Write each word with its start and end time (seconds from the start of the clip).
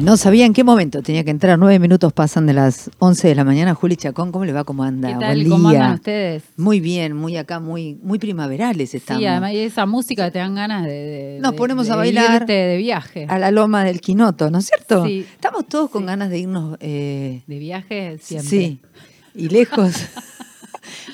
No 0.00 0.16
sabía 0.16 0.46
en 0.46 0.54
qué 0.54 0.64
momento 0.64 1.02
tenía 1.02 1.24
que 1.24 1.30
entrar. 1.30 1.58
Nueve 1.58 1.78
minutos 1.78 2.12
pasan 2.14 2.46
de 2.46 2.54
las 2.54 2.90
11 3.00 3.28
de 3.28 3.34
la 3.34 3.44
mañana. 3.44 3.74
Juli 3.74 3.96
Chacón, 3.96 4.32
¿cómo 4.32 4.46
le 4.46 4.52
va? 4.52 4.64
¿Cómo 4.64 4.82
anda? 4.82 5.08
¿Qué 5.12 5.14
tal? 5.18 5.36
Buen 5.38 5.50
¿Cómo 5.50 5.70
día. 5.70 5.80
andan 5.80 5.94
ustedes? 5.96 6.42
Muy 6.56 6.80
bien, 6.80 7.14
muy 7.14 7.36
acá, 7.36 7.60
muy, 7.60 7.98
muy 8.02 8.18
primaverales 8.18 8.94
estamos. 8.94 9.20
Sí, 9.20 9.26
además 9.26 9.52
y 9.52 9.58
esa 9.58 9.84
música 9.84 10.24
que 10.24 10.30
te 10.30 10.38
dan 10.38 10.54
ganas 10.54 10.84
de, 10.86 10.90
de- 10.92 11.38
Nos 11.40 11.52
ponemos 11.52 11.86
de 11.86 11.92
a 11.92 11.96
bailar. 11.96 12.40
irte 12.42 12.52
de 12.52 12.76
viaje. 12.78 13.26
A 13.28 13.38
la 13.38 13.50
loma 13.50 13.84
del 13.84 14.00
Quinoto, 14.00 14.50
¿no 14.50 14.58
es 14.58 14.66
cierto? 14.66 15.04
Sí. 15.04 15.26
Estamos 15.34 15.66
todos 15.68 15.90
con 15.90 16.02
Sí. 16.02 16.06
ganas 16.06 16.30
de 16.30 16.38
irnos. 16.38 16.76
eh, 16.80 17.42
De 17.46 17.58
viaje 17.58 18.16
siempre. 18.22 18.48
Sí. 18.48 18.80
Y 19.34 19.48
lejos. 19.50 19.92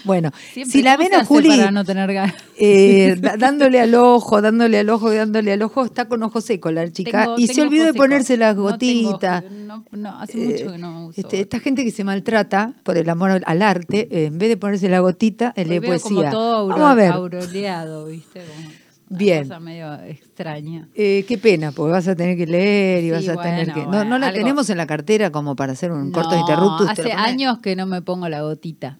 bueno, 0.07 0.31
Siempre, 0.53 0.73
si 0.73 0.83
la 0.83 0.97
¿cómo 0.97 1.09
ven 1.09 1.21
a 1.21 1.25
Juli 1.25 1.49
para 1.49 1.71
no 1.71 1.85
tener 1.85 2.13
ganas? 2.13 2.35
eh, 2.59 3.17
dándole 3.39 3.81
al 3.81 3.95
ojo, 3.95 4.41
dándole 4.41 4.79
al 4.79 4.89
ojo, 4.89 5.13
dándole 5.13 5.53
al 5.53 5.63
ojo, 5.63 5.85
está 5.85 6.07
con 6.09 6.23
ojo 6.23 6.41
seco 6.41 6.71
la 6.71 6.91
chica. 6.91 7.25
Tengo- 7.25 7.39
y 7.39 7.47
se 7.49 7.63
olvidó 7.63 7.85
de 7.85 7.91
ojo 7.91 7.95
seco. 7.95 8.05
ponerse 8.05 8.37
las 8.37 8.57
No 8.57 8.77
tengo- 8.79 9.11
gotitas. 9.11 9.45
No, 9.93 10.19
hace 10.21 10.39
mucho 10.39 10.73
que 10.73 10.79
no 10.79 11.07
uso. 11.09 11.21
Este, 11.21 11.41
esta 11.41 11.61
gente 11.61 11.85
que 11.85 11.91
se 11.91 12.05
maltrata 12.05 12.73
por 12.83 12.97
el 12.97 13.09
amor 13.11 13.43
al- 13.45 13.63
arte, 13.63 14.09
eh, 14.11 14.27
en 14.27 14.39
vez 14.39 14.49
de 14.49 14.57
ponerse 14.57 14.89
la 14.89 15.01
gotita, 15.01 15.53
lee 15.57 15.65
veo 15.81 15.83
poesía. 15.91 16.09
como 16.09 16.31
todo 16.31 16.57
auro- 16.57 16.75
Vamos 16.77 16.91
a 16.91 16.95
ver. 16.95 17.13
aureoleado, 17.13 18.07
¿viste? 18.07 18.41
Como 18.41 18.69
una 19.09 19.19
Bien. 19.19 19.43
cosa 19.47 19.61
medio 19.61 19.95
extraña. 20.03 20.89
Eh, 20.95 21.25
qué 21.29 21.39
pena, 21.39 21.71
porque 21.71 21.93
vas 21.93 22.09
a 22.09 22.17
tener 22.17 22.37
que 22.37 22.47
leer 22.47 23.05
y 23.05 23.07
Sí, 23.07 23.29
vas 23.29 23.39
a 23.39 23.41
tener 23.43 23.73
que. 23.73 23.81
No, 23.83 23.87
bueno, 23.89 24.05
no 24.05 24.19
la 24.19 24.27
algo- 24.29 24.39
tenemos 24.39 24.69
en 24.69 24.77
la 24.79 24.87
cartera 24.87 25.31
como 25.31 25.55
para 25.55 25.73
hacer 25.75 25.93
un 25.93 26.11
corto 26.11 26.33
No, 26.35 26.41
interruptus. 26.41 26.93
¿te 26.95 27.03
lo 27.05 27.09
Hace 27.11 27.13
años 27.13 27.59
que 27.59 27.77
no 27.77 27.87
me 27.87 28.03
pongo 28.03 28.29
la 28.29 28.43
gotita. 28.43 28.99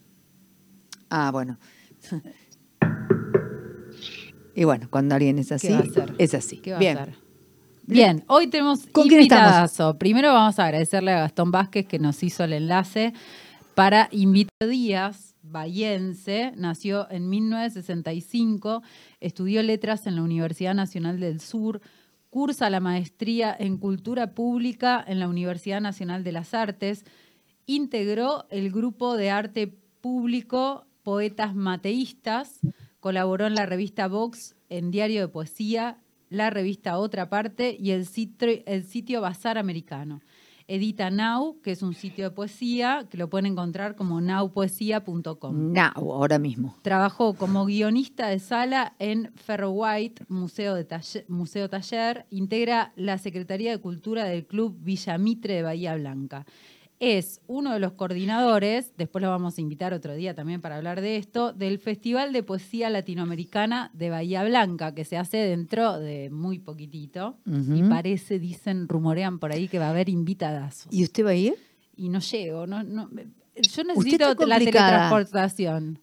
Ah, 1.11 1.31
bueno. 1.31 1.59
y 4.55 4.65
bueno, 4.65 4.89
cuando 4.91 5.15
alguien 5.15 5.39
es 5.39 5.53
así, 5.53 5.75
es 6.19 6.35
así. 6.35 6.59
¿Qué 6.59 6.73
va 6.73 6.79
Bien. 6.79 6.99
a 6.99 7.03
hacer? 7.03 7.27
Bien, 7.89 8.25
hoy 8.27 8.49
tenemos 8.49 8.85
¿Con 8.87 9.07
quién 9.07 9.21
invitadazo. 9.21 9.97
Primero 9.97 10.33
vamos 10.33 10.59
a 10.59 10.65
agradecerle 10.65 11.13
a 11.13 11.21
Gastón 11.21 11.53
Vázquez 11.53 11.87
que 11.87 12.01
nos 12.01 12.21
hizo 12.25 12.43
el 12.43 12.53
enlace 12.53 13.13
para 13.77 14.09
invitar 14.11 14.69
Díaz, 14.69 15.37
bahiense, 15.43 16.53
nació 16.57 17.09
en 17.11 17.29
1965, 17.29 18.83
estudió 19.21 19.63
letras 19.63 20.07
en 20.07 20.17
la 20.17 20.23
Universidad 20.23 20.75
Nacional 20.75 21.21
del 21.21 21.41
Sur, 21.41 21.81
cursa 22.31 22.71
la 22.71 22.81
maestría 22.81 23.55
en 23.57 23.77
Cultura 23.77 24.35
Pública 24.35 25.05
en 25.07 25.21
la 25.21 25.29
Universidad 25.29 25.81
Nacional 25.81 26.25
de 26.25 26.33
las 26.33 26.55
Artes, 26.55 27.05
integró 27.67 28.47
el 28.51 28.73
grupo 28.73 29.17
de 29.17 29.31
arte 29.31 29.69
público 30.01 30.87
Poetas 31.07 31.55
Mateístas, 31.55 32.59
colaboró 32.99 33.47
en 33.47 33.55
la 33.55 33.65
revista 33.65 34.09
Vox, 34.09 34.57
en 34.69 34.91
Diario 34.91 35.21
de 35.21 35.29
Poesía, 35.29 35.99
la 36.31 36.51
revista 36.51 36.99
Otra 36.99 37.29
Parte 37.29 37.77
y 37.79 37.93
el 37.93 38.07
sitio, 38.07 38.49
el 38.67 38.83
sitio 38.83 39.21
Bazar 39.21 39.57
Americano. 39.57 40.21
Edita 40.67 41.11
Now, 41.11 41.61
que 41.63 41.71
es 41.71 41.83
un 41.83 41.95
sitio 41.95 42.25
de 42.25 42.31
poesía, 42.33 43.07
que 43.09 43.19
lo 43.19 43.31
pueden 43.31 43.47
encontrar 43.47 43.95
como 43.95 44.21
nowpoesía.com. 44.21 45.73
Now, 45.73 46.13
ahora 46.13 46.41
mismo. 46.41 46.75
Trabajó 46.83 47.35
como 47.35 47.67
guionista 47.67 48.27
de 48.27 48.41
sala 48.41 48.97
en 48.99 49.33
Ferro 49.37 49.71
White, 49.71 50.25
Museo, 50.27 50.75
de 50.75 50.85
Taller, 50.85 51.25
Museo 51.29 51.71
Taller. 51.71 52.27
Integra 52.31 52.93
la 52.97 53.19
Secretaría 53.19 53.71
de 53.71 53.79
Cultura 53.79 54.25
del 54.25 54.45
Club 54.45 54.77
Villamitre 54.81 55.55
de 55.55 55.63
Bahía 55.63 55.95
Blanca. 55.95 56.47
Es 56.99 57.41
uno 57.47 57.75
de 57.75 57.79
los 57.79 57.93
coordinadores, 57.93 58.93
después 58.97 59.23
lo 59.23 59.29
vamos 59.29 59.59
a 59.59 59.61
invitar 59.61 59.93
otro 59.93 60.15
día 60.15 60.35
también 60.35 60.63
para 60.63 60.77
hablar 60.77 61.03
de 61.03 61.17
esto, 61.17 61.53
del 61.53 61.79
Festival 61.79 62.33
de 62.33 62.43
Poesía 62.43 62.89
Latinoamericana 62.89 63.91
de 63.93 64.09
Bahía 64.09 64.45
Blanca, 64.45 64.95
que 64.95 65.05
se 65.05 65.19
hace 65.19 65.37
dentro 65.37 65.99
de 65.99 66.31
muy 66.31 66.59
poquitito. 66.59 67.37
Y 67.45 67.83
parece, 67.83 68.39
dicen, 68.39 68.89
rumorean 68.89 69.39
por 69.39 69.53
ahí 69.53 69.69
que 69.69 69.79
va 69.79 69.87
a 69.87 69.91
haber 69.91 70.09
invitadazos. 70.09 70.91
¿Y 70.91 71.05
usted 71.05 71.25
va 71.25 71.31
a 71.31 71.35
ir? 71.35 71.55
Y 71.97 72.09
no 72.09 72.21
llego, 72.21 72.67
no, 72.67 72.83
no, 72.83 73.11
yo 73.63 73.85
necesito 73.85 74.47
la 74.47 74.59
teletransportación. 74.59 75.99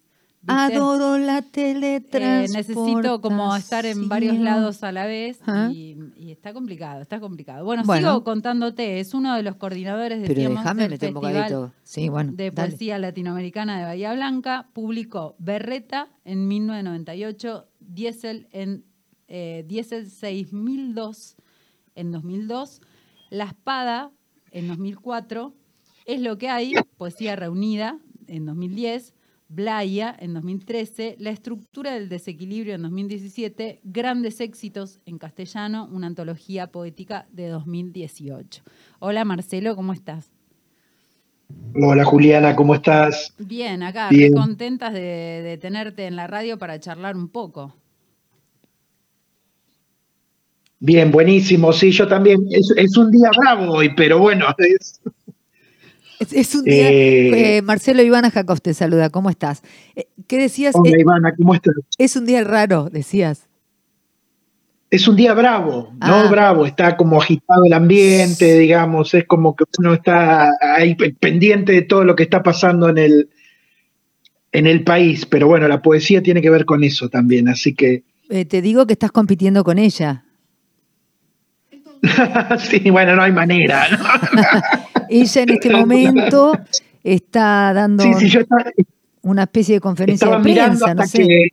Adoro 0.48 1.18
la 1.18 1.38
Eh, 1.40 1.42
teletransportación. 1.42 2.52
necesito 2.54 3.22
como 3.22 3.56
estar 3.56 3.86
en 3.86 4.10
varios 4.10 4.38
lados 4.38 4.84
a 4.84 4.92
la 4.92 5.06
vez 5.06 5.40
y, 5.72 5.96
y 6.18 6.32
está 6.32 6.54
complicado, 6.54 7.02
está 7.02 7.20
complicado. 7.20 7.64
Bueno, 7.66 7.84
Bueno. 7.86 8.10
sigo 8.10 8.24
contándote, 8.24 9.00
es 9.00 9.14
uno 9.14 9.36
de 9.36 9.44
los 9.44 9.56
coordinadores 9.56 10.20
Pero 10.28 10.50
déjame 10.50 10.90
Festival. 10.90 11.72
Sí, 11.84 12.10
bueno. 12.10 12.32
de 12.34 12.52
dale. 12.52 12.70
Poesía 12.72 13.00
Latinoamericana 13.00 13.78
de 13.80 13.86
Bahía 13.86 14.14
Blanca, 14.14 14.68
publicó 14.74 15.36
Berreta 15.40 16.10
en 16.26 16.48
1998, 16.48 17.68
Diesel 17.80 18.48
en 18.52 18.84
eh, 19.28 19.64
Diesel 19.68 20.10
6002 20.10 21.36
en 21.96 22.12
2002, 22.12 22.82
La 23.30 23.46
Espada 23.46 24.12
en 24.52 24.68
2004, 24.68 25.54
Es 26.06 26.20
lo 26.22 26.38
que 26.38 26.50
hay, 26.50 26.74
Poesía 26.98 27.36
Reunida 27.38 27.98
en 28.28 28.46
2010, 28.46 29.14
Blaya 29.56 30.16
en 30.20 30.34
2013, 30.34 31.18
La 31.20 31.30
estructura 31.30 31.94
del 31.94 32.10
desequilibrio 32.10 32.74
en 32.76 32.82
2017, 32.82 33.82
Grandes 33.84 34.42
éxitos 34.42 35.00
en 35.06 35.18
castellano, 35.20 35.88
una 35.92 36.08
antología 36.08 36.68
poética 36.68 37.28
de 37.32 37.50
2018. 37.50 38.64
Hola 39.00 39.26
Marcelo, 39.26 39.76
¿cómo 39.76 39.94
estás? 39.94 40.32
Hola 41.76 42.04
Juliana, 42.04 42.56
¿cómo 42.56 42.74
estás? 42.74 43.34
Bien, 43.38 43.84
acá, 43.84 44.10
Bien. 44.10 44.34
contentas 44.34 44.92
de, 44.94 45.00
de 45.00 45.58
tenerte 45.60 46.08
en 46.08 46.16
la 46.16 46.26
radio 46.26 46.58
para 46.58 46.80
charlar 46.80 47.16
un 47.16 47.28
poco. 47.30 47.76
Bien, 50.80 51.12
buenísimo. 51.12 51.72
Sí, 51.72 51.92
yo 51.92 52.08
también. 52.08 52.46
Es, 52.52 52.74
es 52.76 52.98
un 52.98 53.12
día 53.12 53.30
bravo 53.38 53.72
hoy, 53.74 53.94
pero 53.96 54.20
bueno, 54.20 54.48
es- 54.58 55.00
Es, 56.20 56.34
es 56.34 56.56
un 56.56 56.64
día. 56.66 56.90
Eh, 56.92 57.58
eh, 57.58 57.62
Marcelo 57.62 58.02
Ivana 58.02 58.30
Jacob 58.32 58.62
te 58.62 58.74
saluda. 58.74 59.10
¿Cómo 59.10 59.30
estás? 59.30 59.62
Eh, 59.96 60.08
¿Qué 60.28 60.38
decías? 60.38 60.74
Hola 60.76 60.98
Ivana, 61.00 61.34
¿cómo 61.36 61.54
estás? 61.54 61.74
es 61.98 62.16
un 62.16 62.26
día 62.26 62.44
raro, 62.44 62.90
decías. 62.92 63.48
Es 64.90 65.08
un 65.08 65.16
día 65.16 65.34
bravo, 65.34 65.90
¿no? 65.94 65.98
Ah. 66.02 66.28
Bravo, 66.30 66.68
está 66.68 66.96
como 66.96 67.20
agitado 67.20 67.66
el 67.66 67.74
ambiente, 67.74 68.60
digamos, 68.60 69.14
es 69.16 69.26
como 69.26 69.56
que 69.56 69.64
uno 69.80 69.96
está 69.96 70.52
ahí 70.62 70.94
pe- 70.94 71.16
pendiente 71.20 71.72
de 71.72 71.82
todo 71.82 72.04
lo 72.06 72.16
que 72.16 72.22
está 72.22 72.44
pasando 72.44 72.88
en 72.90 73.00
el, 73.00 73.30
en 74.52 74.68
el 74.68 74.84
país, 74.84 75.26
pero 75.26 75.48
bueno, 75.48 75.68
la 75.68 75.82
poesía 75.82 76.22
tiene 76.22 76.44
que 76.44 76.52
ver 76.52 76.66
con 76.66 76.84
eso 76.84 77.10
también, 77.10 77.50
así 77.50 77.74
que, 77.74 78.04
Eh, 78.30 78.46
te 78.46 78.62
digo 78.62 78.86
que 78.86 78.94
estás 78.94 79.12
compitiendo 79.12 79.64
con 79.64 79.80
ella. 79.80 80.26
sí, 82.60 82.90
bueno, 82.92 83.16
no 83.16 83.24
hay 83.24 83.32
manera, 83.32 83.88
¿no? 83.90 83.98
Ella 85.22 85.42
en 85.44 85.50
este 85.52 85.70
momento 85.70 86.52
está 87.04 87.74
dando 87.74 88.04
Sí, 88.04 88.14
sí, 88.20 88.30
yo 88.30 88.40
estaba, 88.42 88.64
una 89.22 89.44
especie 89.44 89.76
de 89.76 89.82
conferencia 89.82 90.26
estaba 90.26 90.42
de 90.44 90.50
mirando 90.50 90.80
prensa, 90.86 90.94
no 90.96 91.02
hasta 91.04 91.18
sé. 91.18 91.28
que 91.28 91.48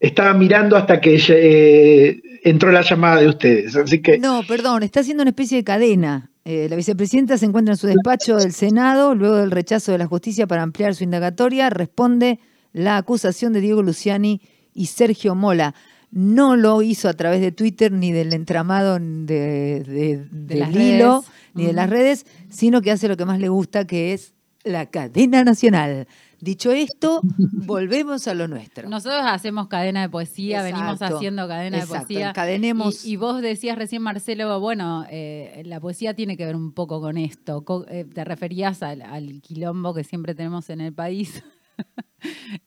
estaba 0.00 0.32
mirando 0.34 0.76
hasta 0.76 1.00
que 1.00 1.20
eh, 1.28 2.20
entró 2.44 2.72
la 2.72 2.80
llamada 2.82 3.20
de 3.20 3.28
ustedes, 3.28 3.76
así 3.76 4.00
que 4.00 4.18
No, 4.18 4.42
perdón, 4.48 4.82
está 4.82 5.00
haciendo 5.00 5.22
una 5.22 5.30
especie 5.30 5.58
de 5.58 5.64
cadena. 5.64 6.30
Eh, 6.46 6.68
la 6.70 6.76
vicepresidenta 6.76 7.36
se 7.36 7.44
encuentra 7.44 7.74
en 7.74 7.78
su 7.78 7.86
despacho 7.86 8.36
del 8.38 8.52
Senado, 8.52 9.14
luego 9.14 9.36
del 9.36 9.50
rechazo 9.50 9.92
de 9.92 9.98
la 9.98 10.06
justicia 10.06 10.46
para 10.46 10.62
ampliar 10.62 10.94
su 10.94 11.04
indagatoria, 11.04 11.68
responde 11.68 12.38
la 12.72 12.96
acusación 12.96 13.52
de 13.52 13.60
Diego 13.60 13.82
Luciani 13.82 14.40
y 14.72 14.86
Sergio 14.86 15.34
Mola. 15.34 15.74
No 16.12 16.56
lo 16.56 16.80
hizo 16.82 17.08
a 17.08 17.12
través 17.12 17.40
de 17.42 17.52
Twitter 17.52 17.92
ni 17.92 18.10
del 18.10 18.32
entramado 18.32 18.98
de, 18.98 19.84
de- 19.84 20.24
del 20.30 20.58
las 20.60 20.70
hilo 20.74 21.20
redes. 21.20 21.30
Ni 21.54 21.64
de 21.66 21.72
las 21.72 21.88
redes, 21.90 22.26
sino 22.48 22.80
que 22.80 22.90
hace 22.90 23.08
lo 23.08 23.16
que 23.16 23.24
más 23.24 23.38
le 23.38 23.48
gusta, 23.48 23.86
que 23.86 24.12
es 24.12 24.34
la 24.64 24.86
cadena 24.86 25.42
nacional. 25.44 26.06
Dicho 26.40 26.70
esto, 26.72 27.20
volvemos 27.66 28.26
a 28.28 28.34
lo 28.34 28.48
nuestro. 28.48 28.88
Nosotros 28.88 29.22
hacemos 29.24 29.68
cadena 29.68 30.02
de 30.02 30.08
poesía, 30.08 30.62
venimos 30.62 31.00
haciendo 31.02 31.46
cadena 31.48 31.78
exacto, 31.78 31.94
de 31.94 32.06
poesía. 32.06 32.28
encadenemos. 32.30 33.04
Y, 33.04 33.12
y 33.12 33.16
vos 33.16 33.42
decías 33.42 33.76
recién, 33.78 34.02
Marcelo, 34.02 34.58
bueno, 34.60 35.04
eh, 35.10 35.62
la 35.66 35.80
poesía 35.80 36.14
tiene 36.14 36.36
que 36.36 36.46
ver 36.46 36.56
un 36.56 36.72
poco 36.72 37.00
con 37.00 37.16
esto. 37.18 37.62
Co- 37.64 37.86
eh, 37.88 38.04
te 38.04 38.24
referías 38.24 38.82
al, 38.82 39.02
al 39.02 39.40
quilombo 39.42 39.92
que 39.94 40.04
siempre 40.04 40.34
tenemos 40.34 40.68
en 40.70 40.80
el 40.80 40.92
país. 40.92 41.42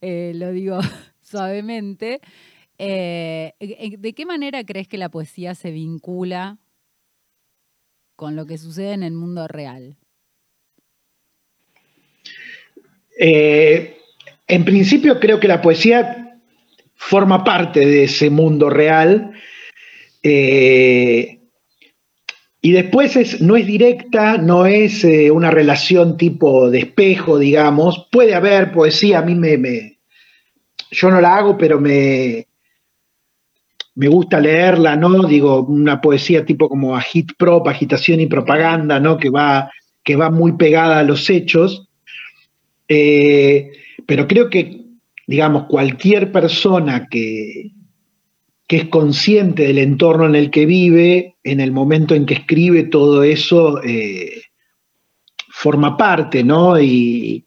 Eh, 0.01 0.31
lo 0.33 0.51
digo 0.51 0.79
suavemente. 1.21 2.19
¿De 2.79 4.13
qué 4.15 4.25
manera 4.25 4.63
crees 4.63 4.87
que 4.87 4.97
la 4.97 5.09
poesía 5.09 5.53
se 5.55 5.69
vincula 5.69 6.57
con 8.23 8.37
lo 8.37 8.45
que 8.45 8.57
sucede 8.57 8.93
en 8.93 9.03
el 9.03 9.11
mundo 9.11 9.49
real? 9.49 9.97
Eh, 13.19 13.97
en 14.47 14.63
principio 14.63 15.19
creo 15.19 15.41
que 15.41 15.49
la 15.49 15.61
poesía 15.61 16.39
forma 16.95 17.43
parte 17.43 17.81
de 17.85 18.05
ese 18.05 18.29
mundo 18.29 18.69
real 18.69 19.33
eh, 20.23 21.41
y 22.61 22.71
después 22.71 23.17
es, 23.17 23.41
no 23.41 23.57
es 23.57 23.67
directa, 23.67 24.37
no 24.37 24.65
es 24.67 25.03
eh, 25.03 25.29
una 25.29 25.51
relación 25.51 26.15
tipo 26.15 26.69
de 26.71 26.79
espejo, 26.79 27.37
digamos. 27.37 28.07
Puede 28.09 28.35
haber 28.35 28.71
poesía, 28.71 29.19
a 29.19 29.23
mí 29.23 29.35
me, 29.35 29.57
me- 29.57 29.99
yo 30.91 31.11
no 31.11 31.19
la 31.19 31.35
hago, 31.35 31.57
pero 31.57 31.77
me, 31.77 32.47
me 33.95 34.07
gusta 34.07 34.39
leerla, 34.39 34.95
¿no? 34.95 35.23
Digo, 35.23 35.63
una 35.63 36.01
poesía 36.01 36.45
tipo 36.45 36.67
como 36.69 36.99
hit 36.99 37.33
prop, 37.37 37.67
agitación 37.67 38.19
y 38.19 38.27
propaganda, 38.27 38.99
¿no? 38.99 39.17
Que 39.17 39.29
va, 39.29 39.71
que 40.03 40.15
va 40.15 40.29
muy 40.29 40.53
pegada 40.53 40.99
a 40.99 41.03
los 41.03 41.29
hechos. 41.29 41.87
Eh, 42.87 43.71
pero 44.05 44.27
creo 44.27 44.49
que, 44.49 44.81
digamos, 45.27 45.65
cualquier 45.65 46.31
persona 46.31 47.07
que, 47.07 47.71
que 48.67 48.77
es 48.77 48.85
consciente 48.85 49.67
del 49.67 49.77
entorno 49.77 50.25
en 50.25 50.35
el 50.35 50.49
que 50.49 50.65
vive, 50.65 51.35
en 51.43 51.59
el 51.59 51.71
momento 51.71 52.15
en 52.15 52.25
que 52.25 52.33
escribe 52.35 52.83
todo 52.83 53.23
eso, 53.23 53.83
eh, 53.83 54.41
forma 55.49 55.97
parte, 55.97 56.43
¿no? 56.43 56.79
Y, 56.81 57.45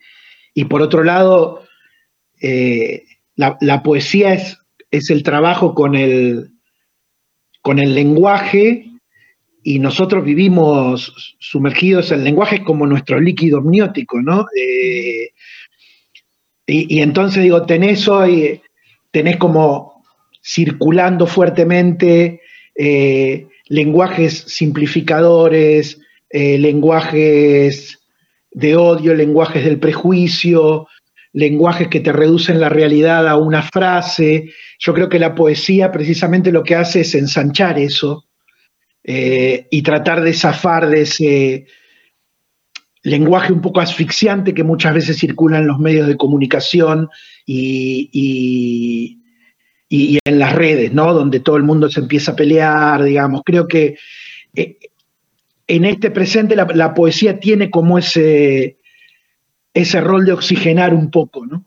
por 0.70 0.82
otro 0.82 1.04
lado, 1.04 1.64
eh, 2.40 3.04
la, 3.34 3.82
poesía 3.82 4.34
es, 4.34 4.58
es, 4.96 5.10
el 5.10 5.22
trabajo 5.22 5.75
con 5.75 5.94
el, 5.94 6.50
con 7.62 7.78
el 7.78 7.94
lenguaje 7.94 8.87
y 9.62 9.78
nosotros 9.81 10.25
vivimos 10.25 11.37
sumergidos, 11.40 12.12
el 12.12 12.22
lenguaje 12.22 12.62
como 12.62 12.87
nuestro 12.87 13.20
líquido 13.20 13.58
amniótico, 13.58 14.22
¿no? 14.22 14.46
Eh, 14.56 15.31
y, 16.69 17.00
entonces 17.00 17.43
digo, 17.43 17.64
tenés 17.64 18.08
hoy, 18.08 18.60
tenés 19.10 19.37
como 19.37 20.04
circulando 20.43 21.26
fuertemente 21.26 22.40
eh, 22.75 23.46
lenguajes 23.69 24.44
simplificadores, 24.46 26.00
eh, 26.31 26.58
lenguajes 26.58 27.99
de 28.50 28.76
odio, 28.76 29.14
lenguajes 29.14 29.64
del 29.64 29.78
prejuicio, 29.78 30.88
lenguajes 31.36 31.88
que 31.88 32.00
te 32.00 32.12
reducen 32.12 32.58
la 32.58 32.70
realidad 32.70 33.28
a 33.28 33.36
una 33.36 33.60
frase. 33.62 34.54
Yo 34.78 34.94
creo 34.94 35.10
que 35.10 35.18
la 35.18 35.34
poesía 35.34 35.92
precisamente 35.92 36.50
lo 36.50 36.62
que 36.62 36.74
hace 36.74 37.00
es 37.02 37.14
ensanchar 37.14 37.78
eso 37.78 38.24
eh, 39.04 39.66
y 39.70 39.82
tratar 39.82 40.22
de 40.22 40.32
zafar 40.32 40.88
de 40.88 41.02
ese 41.02 41.66
lenguaje 43.02 43.52
un 43.52 43.60
poco 43.60 43.80
asfixiante 43.80 44.54
que 44.54 44.64
muchas 44.64 44.94
veces 44.94 45.18
circula 45.18 45.58
en 45.58 45.66
los 45.66 45.78
medios 45.78 46.08
de 46.08 46.16
comunicación 46.16 47.10
y, 47.44 49.18
en 49.90 50.38
las 50.38 50.54
redes, 50.54 50.94
¿no? 50.94 51.12
Donde 51.12 51.40
todo 51.40 51.58
el 51.58 51.64
mundo 51.64 51.90
se 51.90 52.00
empieza 52.00 52.32
a 52.32 52.36
pelear, 52.36 53.02
digamos. 53.02 53.42
Creo 53.44 53.68
que 53.68 53.98
eh, 54.54 54.78
en 55.66 55.84
este 55.84 56.10
presente 56.10 56.56
la, 56.56 56.94
poesía 56.94 57.38
tiene 57.38 57.70
como 57.70 57.98
ese, 57.98 58.75
ese 59.76 60.00
rol 60.00 60.25
de 60.25 60.32
oxigenar 60.32 60.94
un 60.94 61.11
poco, 61.11 61.46
¿no? 61.46 61.67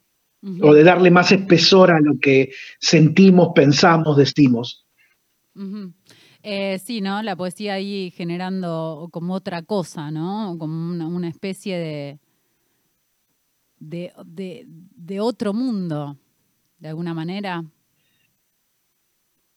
O 0.62 0.74
de 0.74 0.84
darle 0.84 1.12
más 1.12 1.32
espesor 1.32 1.92
a 1.92 2.00
lo 2.00 2.18
que 2.18 2.52
sentimos, 2.80 3.50
pensamos, 3.54 4.18
decimos. 4.18 4.86
Eh, 6.42 6.80
sí, 6.84 7.02
¿no? 7.02 7.22
La 7.22 7.36
poesía 7.36 7.74
ahí 7.74 8.12
generando 8.16 9.10
como 9.12 9.34
otra 9.34 9.62
cosa, 9.62 10.10
¿no? 10.12 10.56
Como 10.58 10.92
una, 10.92 11.28
especie 11.28 11.78
de, 11.78 12.20
de, 13.80 14.66
de, 14.66 15.20
otro 15.20 15.54
mundo, 15.54 16.18
de 16.80 16.88
alguna 16.88 17.14
manera. 17.14 17.64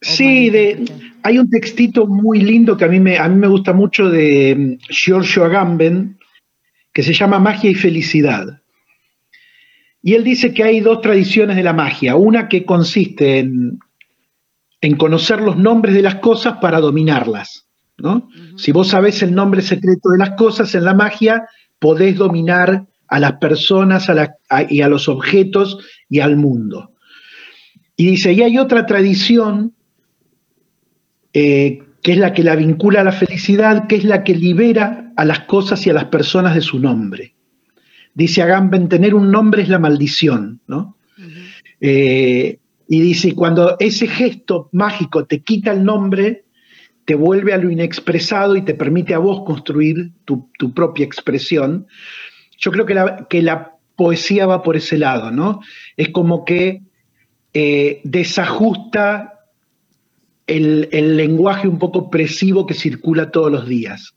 Sí, 0.01 0.51
de, 0.51 0.85
hay 1.23 1.39
un 1.39 1.49
textito 1.49 2.07
muy 2.09 2.41
lindo 2.43 2.77
que 2.77 2.85
a 2.85 2.89
mí 2.89 2.99
me, 2.99 3.19
a 3.19 3.29
mí 3.29 3.37
me 3.37 3.47
gusta 3.47 3.73
mucho 3.73 4.11
de 4.11 4.79
mm, 4.83 4.93
Giorgio 4.93 5.45
Agamben, 5.45 6.19
que 6.93 7.03
se 7.03 7.12
llama 7.12 7.39
Magia 7.39 7.71
y 7.71 7.75
Felicidad. 7.75 8.62
Y 10.03 10.15
él 10.15 10.25
dice 10.25 10.53
que 10.53 10.65
hay 10.65 10.81
dos 10.81 11.00
tradiciones 11.00 11.56
de 11.56 11.62
la 11.62 11.73
magia. 11.73 12.17
Una 12.17 12.49
que 12.49 12.65
consiste 12.65 13.39
en 13.39 13.79
en 14.83 14.97
conocer 14.97 15.41
los 15.41 15.56
nombres 15.56 15.94
de 15.94 16.03
las 16.03 16.17
cosas 16.17 16.59
para 16.61 16.81
dominarlas. 16.81 17.67
¿no? 17.97 18.29
Si 18.56 18.73
vos 18.73 18.89
sabés 18.89 19.23
el 19.23 19.33
nombre 19.35 19.62
secreto 19.62 20.11
de 20.11 20.19
las 20.19 20.31
cosas 20.31 20.75
en 20.75 20.85
la 20.85 20.93
magia, 20.93 21.47
podés 21.79 22.17
dominar 22.17 22.87
a 23.06 23.21
las 23.21 23.35
personas 23.35 24.11
y 24.69 24.83
a 24.83 24.89
los 24.89 25.09
objetos 25.09 25.79
y 26.09 26.19
al 26.19 26.37
mundo. 26.37 26.91
Y 27.97 28.06
dice, 28.06 28.33
y 28.33 28.43
hay 28.43 28.59
otra 28.59 28.85
tradición 28.85 29.75
eh, 31.33 31.79
que 32.03 32.12
es 32.12 32.19
la 32.19 32.33
que 32.33 32.43
la 32.43 32.56
vincula 32.56 33.03
a 33.03 33.05
la 33.05 33.12
felicidad, 33.12 33.87
que 33.87 33.97
es 33.97 34.05
la 34.05 34.25
que 34.25 34.35
libera 34.35 35.02
a 35.17 35.25
las 35.25 35.41
cosas 35.41 35.87
y 35.87 35.91
a 35.91 35.94
las 35.94 36.06
personas 36.06 36.55
de 36.55 36.61
su 36.61 36.79
nombre. 36.79 37.35
Dice 38.14 38.43
Agamben, 38.43 38.88
tener 38.88 39.14
un 39.14 39.31
nombre 39.31 39.62
es 39.62 39.69
la 39.69 39.79
maldición, 39.79 40.61
¿no? 40.67 40.97
Y 42.93 43.00
dice, 43.00 43.35
cuando 43.35 43.76
ese 43.79 44.06
gesto 44.06 44.69
mágico 44.73 45.25
te 45.25 45.41
quita 45.41 45.73
el 45.73 45.82
nombre, 45.82 46.44
te 47.06 47.14
vuelve 47.14 47.55
a 47.55 47.56
lo 47.56 47.70
inexpresado 47.70 48.55
y 48.55 48.62
te 48.62 48.75
permite 48.75 49.14
a 49.14 49.19
vos 49.19 49.44
construir 49.47 50.12
tu, 50.26 50.50
propia 50.75 51.06
expresión. 51.06 51.87
Yo 52.58 52.70
creo 52.70 52.85
que 52.85 52.94
la, 52.94 53.26
que 53.31 53.41
la, 53.41 53.70
poesía 53.97 54.47
va 54.47 54.62
por 54.62 54.76
ese 54.76 54.99
lado, 54.99 55.31
¿no? 55.31 55.61
Es 55.97 56.08
como 56.08 56.44
que 56.44 56.82
eh, 57.53 58.00
desajusta 58.05 59.41
el, 60.47 60.88
el, 60.93 61.17
lenguaje 61.17 61.69
un 61.69 61.79
poco 61.79 62.00
opresivo 62.00 62.67
que 62.67 62.75
circula 62.75 63.31
todos 63.31 63.53
los 63.53 63.69
días 63.69 64.15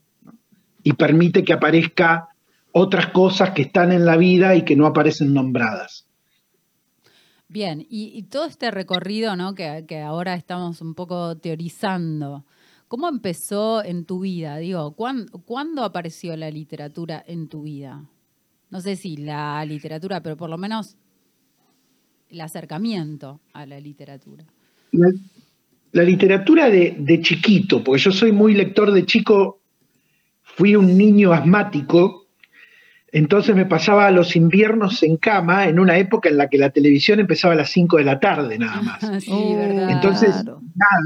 y 0.86 0.92
permite 0.92 1.42
que 1.42 1.52
aparezca 1.52 2.28
otras 2.70 3.08
cosas 3.08 3.50
que 3.50 3.62
están 3.62 3.90
en 3.90 4.04
la 4.04 4.16
vida 4.16 4.54
y 4.54 4.64
que 4.64 4.76
no 4.76 4.86
aparecen 4.86 5.34
nombradas. 5.34 6.06
Bien, 7.48 7.84
y, 7.90 8.22
todo 8.30 8.44
este 8.44 8.70
recorrido 8.70 9.34
¿no? 9.34 9.56
que, 9.56 10.00
ahora 10.00 10.34
estamos 10.34 10.80
un 10.80 10.94
poco 10.94 11.36
teorizando, 11.38 12.44
¿cómo 12.86 13.08
empezó 13.08 13.82
en 13.82 14.04
tu 14.04 14.20
vida? 14.20 14.58
Digo, 14.58 14.94
¿cuándo, 14.94 15.82
apareció 15.82 16.36
la 16.36 16.52
literatura 16.52 17.20
en 17.26 17.48
tu 17.48 17.62
vida? 17.62 18.08
No 18.70 18.80
sé 18.80 18.94
si 18.94 19.16
la 19.16 19.64
literatura, 19.64 20.22
pero 20.22 20.36
por 20.36 20.50
lo 20.50 20.56
menos 20.56 20.96
el 22.28 22.40
acercamiento 22.40 23.40
a 23.54 23.66
la 23.66 23.80
literatura. 23.80 24.44
La, 25.90 26.04
literatura 26.04 26.70
de, 26.70 26.94
de, 26.96 27.20
chiquito, 27.22 27.82
porque 27.82 28.02
yo 28.02 28.12
soy 28.12 28.30
muy 28.30 28.54
lector 28.54 28.92
de 28.92 29.04
chico, 29.04 29.62
fui 30.56 30.74
un 30.74 30.96
niño 30.96 31.32
asmático 31.32 32.26
entonces 33.16 33.56
me 33.56 33.64
pasaba 33.64 34.10
los 34.10 34.36
inviernos 34.36 35.02
en 35.02 35.16
cama 35.16 35.68
en 35.68 35.78
una 35.78 35.96
época 35.96 36.28
en 36.28 36.36
la 36.36 36.50
que 36.50 36.58
la 36.58 36.68
televisión 36.68 37.18
empezaba 37.18 37.54
a 37.54 37.56
las 37.56 37.70
5 37.70 37.96
de 37.96 38.04
la 38.04 38.20
tarde 38.20 38.58
nada 38.58 38.82
más. 38.82 39.00
sí, 39.24 39.54
verdad. 39.56 39.90
Entonces, 39.90 40.44
nada, 40.44 41.00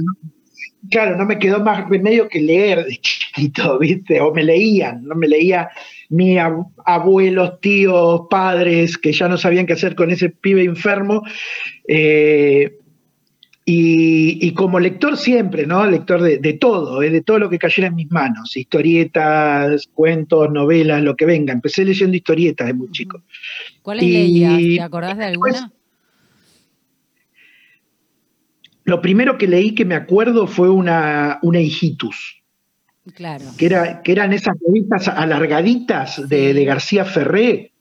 claro, 0.90 1.16
no 1.16 1.24
me 1.24 1.38
quedó 1.38 1.60
más 1.60 1.88
remedio 1.88 2.28
que 2.28 2.40
leer 2.40 2.84
de 2.84 2.96
chiquito, 2.96 3.78
¿viste? 3.80 4.20
O 4.20 4.34
me 4.34 4.42
leían, 4.42 5.04
no 5.04 5.14
me 5.14 5.28
leía 5.28 5.68
mi 6.08 6.36
abuelos, 6.38 7.60
tíos, 7.60 8.22
padres 8.28 8.98
que 8.98 9.12
ya 9.12 9.28
no 9.28 9.38
sabían 9.38 9.66
qué 9.66 9.74
hacer 9.74 9.94
con 9.94 10.10
ese 10.10 10.30
pibe 10.30 10.64
enfermo. 10.64 11.22
Eh, 11.86 12.78
y, 13.72 14.52
como 14.52 14.80
lector 14.80 15.16
siempre, 15.16 15.66
¿no? 15.66 15.86
Lector 15.86 16.22
de, 16.22 16.52
todo, 16.54 17.02
¿eh? 17.02 17.10
de 17.10 17.20
todo 17.20 17.38
lo 17.38 17.48
que 17.48 17.58
cayera 17.58 17.88
en 17.88 17.94
mis 17.94 18.10
manos, 18.10 18.56
historietas, 18.56 19.88
cuentos, 19.94 20.50
novelas, 20.50 21.02
lo 21.02 21.14
que 21.14 21.24
venga. 21.24 21.52
Empecé 21.52 21.84
leyendo 21.84 22.16
historietas 22.16 22.66
de 22.66 22.74
muy 22.74 22.90
chico. 22.90 23.22
¿Cuáles 23.82 24.04
leías? 24.04 24.58
¿Te 24.58 24.82
acordás 24.82 25.18
de 25.18 25.24
alguna? 25.24 25.72
lo 28.84 29.00
primero 29.00 29.38
que 29.38 29.46
leí 29.46 29.72
que 29.72 29.84
me 29.84 29.94
acuerdo 29.94 30.48
fue 30.48 30.68
una, 30.68 31.38
una 31.42 31.60
Hijitus. 31.60 32.42
Claro. 33.14 33.44
Que, 33.56 33.66
era, 33.66 34.02
que 34.02 34.10
eran 34.10 34.32
esas 34.32 34.56
revistas 34.66 35.06
alargaditas 35.06 36.28
de, 36.28 36.52
de 36.52 36.64
García 36.64 37.04
Ferré, 37.04 37.72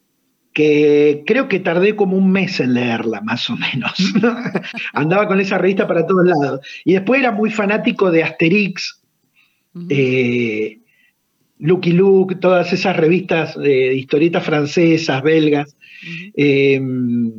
que 0.54 1.24
creo 1.26 1.48
que 1.48 1.60
tardé 1.60 1.96
como 1.96 2.18
un 2.18 2.32
mes 2.32 2.60
en 2.60 2.74
leerla, 2.74 3.22
más 3.22 3.50
o 3.50 3.56
menos. 3.56 3.94
Andaba 4.94 5.28
con 5.28 5.40
esa 5.40 5.58
revista 5.58 5.88
para 5.88 6.06
todos 6.06 6.26
lados. 6.26 6.62
Y 6.86 6.94
después 6.94 7.20
era 7.20 7.32
muy 7.32 7.52
fanático 7.52 8.12
de 8.12 8.24
Asterix, 8.24 9.02
eh, 9.90 10.80
Lucky 11.60 11.92
Luke, 11.92 12.36
todas 12.36 12.74
esas 12.74 12.98
revistas 12.98 13.58
de 13.58 13.94
historietas 13.96 14.44
francesas, 14.44 15.22
belgas. 15.22 15.76
Em, 16.36 17.32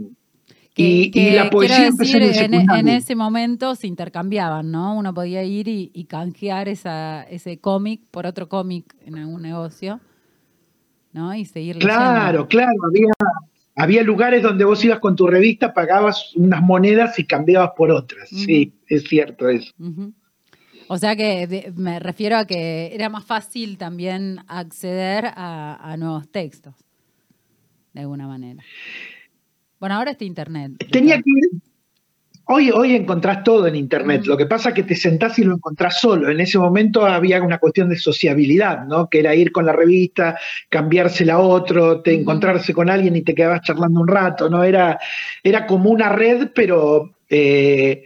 y, 0.76 1.30
la 1.32 1.50
poesía 1.50 1.88
empezó 1.88 2.16
en, 2.16 2.54
en, 2.54 2.88
ese 2.88 3.14
momento 3.14 3.74
se 3.74 3.86
intercambiaban, 3.86 4.70
¿no? 4.70 4.96
Uno 4.96 5.12
podía 5.12 5.42
ir 5.44 5.68
y, 5.68 5.90
y 5.92 6.04
canjear 6.04 6.68
esa, 6.68 7.22
ese 7.24 7.58
cómic 7.58 8.00
por 8.10 8.24
otro 8.24 8.48
cómic 8.48 8.94
en 9.04 9.18
algún 9.18 9.42
negocio. 9.42 10.00
¿No? 11.12 11.34
Y 11.34 11.44
seguir 11.44 11.78
Claro, 11.78 12.48
claro, 12.48 12.72
había, 12.86 13.12
había 13.76 14.02
lugares 14.02 14.42
donde 14.42 14.64
vos 14.64 14.84
ibas 14.84 14.98
con 14.98 15.16
tu 15.16 15.26
revista, 15.26 15.72
pagabas 15.72 16.34
unas 16.36 16.62
monedas 16.62 17.18
y 17.18 17.24
cambiabas 17.24 17.72
por 17.76 17.90
otras. 17.90 18.28
Sí, 18.28 18.72
es 18.88 19.04
cierto 19.04 19.48
eso. 19.48 19.72
O 20.88 20.98
sea 20.98 21.14
que 21.14 21.72
me 21.76 22.00
refiero 22.00 22.36
a 22.36 22.46
que 22.46 22.94
era 22.94 23.08
más 23.08 23.24
fácil 23.24 23.78
también 23.78 24.40
acceder 24.48 25.26
a, 25.26 25.96
nuevos 25.98 26.28
textos, 26.30 26.74
de 27.92 28.00
alguna 28.00 28.26
manera. 28.26 28.62
Bueno, 29.78 29.94
ahora 29.94 30.10
está 30.10 30.24
internet. 30.24 30.72
Tenía 30.90 31.16
que 31.22 31.30
Hoy, 32.52 32.72
hoy 32.72 32.96
encontrás 32.96 33.44
todo 33.44 33.68
en 33.68 33.76
Internet. 33.76 34.26
Lo 34.26 34.36
que 34.36 34.44
pasa 34.44 34.70
es 34.70 34.74
que 34.74 34.82
te 34.82 34.96
sentás 34.96 35.38
y 35.38 35.44
lo 35.44 35.54
encontrás 35.54 36.00
solo. 36.00 36.28
En 36.28 36.40
ese 36.40 36.58
momento 36.58 37.06
había 37.06 37.40
una 37.40 37.58
cuestión 37.58 37.88
de 37.88 37.96
sociabilidad, 37.96 38.86
¿no? 38.86 39.08
Que 39.08 39.20
era 39.20 39.36
ir 39.36 39.52
con 39.52 39.66
la 39.66 39.72
revista, 39.72 40.36
cambiársela 40.68 41.34
a 41.34 41.38
otro, 41.38 42.00
te, 42.02 42.12
encontrarse 42.12 42.74
con 42.74 42.90
alguien 42.90 43.14
y 43.14 43.22
te 43.22 43.36
quedabas 43.36 43.60
charlando 43.60 44.00
un 44.00 44.08
rato, 44.08 44.50
¿no? 44.50 44.64
Era, 44.64 44.98
era 45.44 45.64
como 45.64 45.90
una 45.90 46.08
red, 46.08 46.48
pero 46.52 47.14
eh, 47.28 48.02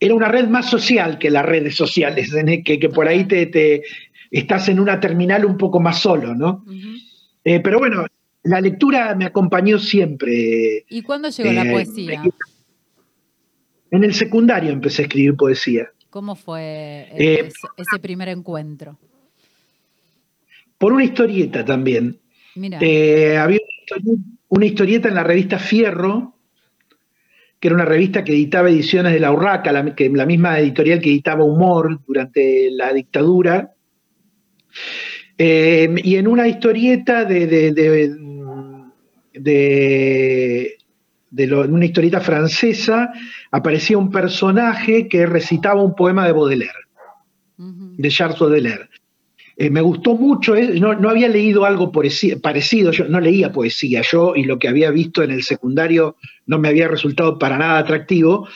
era 0.00 0.14
una 0.14 0.26
red 0.26 0.48
más 0.48 0.68
social 0.68 1.16
que 1.16 1.30
las 1.30 1.46
redes 1.46 1.76
sociales, 1.76 2.34
que, 2.64 2.80
que 2.80 2.88
por 2.88 3.06
ahí 3.06 3.24
te, 3.26 3.84
estás 4.32 4.68
en 4.68 4.80
una 4.80 4.98
terminal 4.98 5.44
un 5.44 5.56
poco 5.56 5.78
más 5.78 6.00
solo, 6.00 6.34
¿no? 6.34 6.64
Eh, 7.44 7.60
pero 7.60 7.78
bueno, 7.78 8.04
la 8.42 8.60
lectura 8.60 9.14
me 9.14 9.26
acompañó 9.26 9.78
siempre. 9.78 10.84
¿Y 10.88 11.02
cuándo 11.02 11.28
llegó 11.28 11.52
la 11.52 11.66
eh, 11.66 11.70
poesía? 11.70 12.22
En 13.94 14.02
el 14.02 14.12
secundario 14.12 14.72
empecé 14.72 15.02
a 15.02 15.04
escribir 15.04 15.36
poesía. 15.36 15.92
¿Cómo 16.10 16.34
fue 16.34 17.06
eh, 17.12 17.48
ese 17.76 17.98
primer 18.00 18.28
encuentro? 18.28 18.98
Por 20.76 20.92
una 20.92 21.04
historieta 21.04 21.64
también. 21.64 22.18
Eh, 22.56 23.36
había 23.36 23.60
una 24.48 24.66
historieta 24.66 25.08
en 25.08 25.14
la 25.14 25.22
revista 25.22 25.60
Fierro, 25.60 26.34
que 27.60 27.68
era 27.68 27.76
una 27.76 27.84
revista 27.84 28.24
que 28.24 28.32
editaba 28.32 28.68
ediciones 28.68 29.12
de 29.12 29.20
La 29.20 29.30
Urraca, 29.30 29.70
la, 29.70 30.26
misma 30.26 30.58
editorial 30.58 31.00
que 31.00 31.10
editaba 31.10 31.44
Humor 31.44 32.00
durante 32.04 32.72
la 32.72 32.92
dictadura. 32.92 33.74
Eh, 35.38 35.94
y 36.02 36.16
en 36.16 36.26
una 36.26 36.48
historieta 36.48 37.24
de, 37.24 37.46
de 37.46 37.70
de 41.34 41.52
una 41.52 41.84
historieta 41.84 42.20
francesa, 42.20 43.12
aparecía 43.54 43.96
un 43.96 44.10
personaje 44.10 45.06
que 45.06 45.26
recitaba 45.26 45.80
un 45.80 45.94
poema 45.94 46.26
de 46.26 46.32
Baudelaire, 46.32 46.74
de 47.56 48.08
Charles 48.08 48.40
Baudelaire. 48.40 48.88
Eh, 49.56 49.70
me 49.70 49.80
gustó 49.80 50.16
mucho, 50.16 50.56
eh, 50.56 50.80
no, 50.80 51.08
había 51.08 51.28
leído 51.28 51.64
algo 51.64 51.92
parecido, 51.92 52.90
yo 52.90 53.04
no 53.04 53.20
leía 53.20 53.52
poesía, 53.52 54.02
yo 54.02 54.34
y 54.34 54.42
lo 54.42 54.58
que 54.58 54.66
había 54.66 54.90
visto 54.90 55.22
en 55.22 55.30
el 55.30 55.44
secundario 55.44 56.16
no 56.46 56.58
me 56.58 56.68
había 56.68 56.88
resultado 56.88 57.38
para 57.38 57.56
nada 57.56 57.78
atractivo, 57.78 58.48